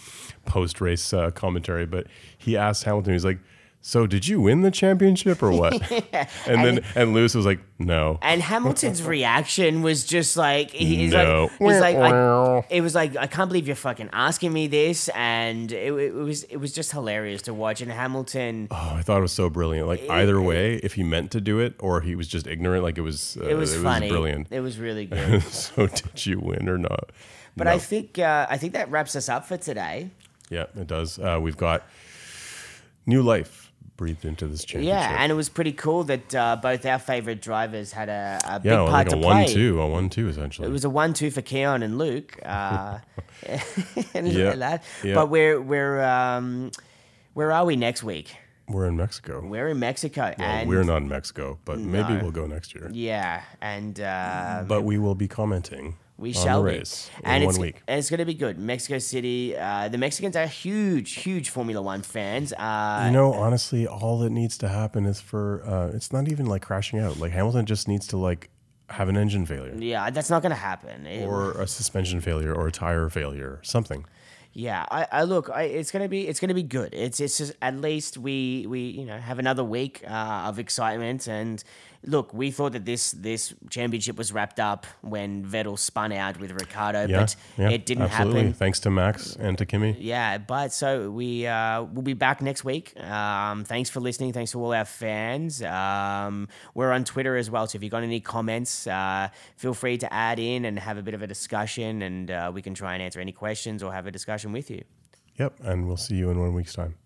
[0.45, 1.87] post race uh, commentary.
[1.87, 3.39] But he asked Hamilton, he's like,
[3.81, 5.73] "So did you win the championship or what?"
[6.47, 11.43] and then and Lewis was like, "No." And Hamilton's reaction was just like he's No.
[11.61, 15.09] like he's like I, it was like I can't believe you're fucking asking me this,
[15.15, 17.81] and it, it was it was just hilarious to watch.
[17.81, 19.87] And Hamilton, Oh, I thought it was so brilliant.
[19.89, 22.99] Like either way, if he meant to do it or he was just ignorant, like
[22.99, 23.39] it was.
[23.41, 24.09] Uh, it was funny.
[24.09, 24.49] brilliant.
[24.51, 25.43] It was really good.
[25.45, 27.11] so did you win or not?
[27.57, 27.73] But No.
[27.73, 30.11] I think uh, I think that wraps us up for today.
[30.51, 31.19] yeah, it does.
[31.19, 31.85] Uh, we've got
[33.07, 33.68] new life
[33.99, 35.11] breathed into this championship.
[35.11, 38.59] Yeah, and it was pretty cool that uh, both our favorite drivers had a, a
[38.61, 40.67] big Yeah, part like a to One-two, a one two essentially.
[40.67, 43.01] It was a one-two for Keon and Luke, uh,
[44.15, 44.85] and Yeah, that.
[45.05, 45.15] yeah.
[45.15, 46.71] But we're we're um,
[47.35, 48.35] where are we next week?
[48.71, 49.41] we're in Mexico.
[49.45, 52.91] We're in Mexico, Well, and we're not in Mexico, but maybe we'll go next year.
[52.93, 55.97] Yeah, and uh, But we will be commenting.
[56.19, 56.79] We on shall the be.
[56.79, 57.83] race in and one it's, week.
[57.87, 58.59] and it's going to be good.
[58.59, 59.57] Mexico City.
[59.57, 62.53] Uh, the Mexicans are huge, huge Formula One fans.
[62.53, 66.47] Uh, You know, honestly, all that needs to happen is for uh, it's not even
[66.47, 67.19] like crashing out.
[67.19, 68.51] Like Hamilton just needs to like
[68.91, 71.07] have an engine failure yeah, that's not going to happen.
[71.25, 74.05] Or a suspension failure or a tire failure, something.
[74.55, 76.93] Yeah, I, I look, I, it's gonna be, it's gonna be good.
[76.93, 81.29] It's, it's just at least we, we, you know, have another week uh, of excitement.
[81.29, 81.63] And
[82.05, 86.53] look, we thought that this, this championship was wrapped up when Vettel spun out with
[86.53, 88.41] Ricciardo, Yeah, but yeah, it didn't absolutely.
[88.41, 88.53] happen.
[88.55, 89.97] Thanks to Max and to Kimi.
[89.99, 92.99] Yeah, but so we uh, we'll be back next week.
[93.01, 94.33] Um, thanks for listening.
[94.33, 95.63] Thanks to all our fans.
[95.63, 99.99] Um, we're on Twitter as well, so if you've got any comments, uh, feel free
[99.99, 102.95] to add in and have a bit of a discussion, and uh, we can try
[102.95, 104.83] and answer any questions or have a discussion with you.
[105.39, 106.97] Yep, and we'll see you in one week's time.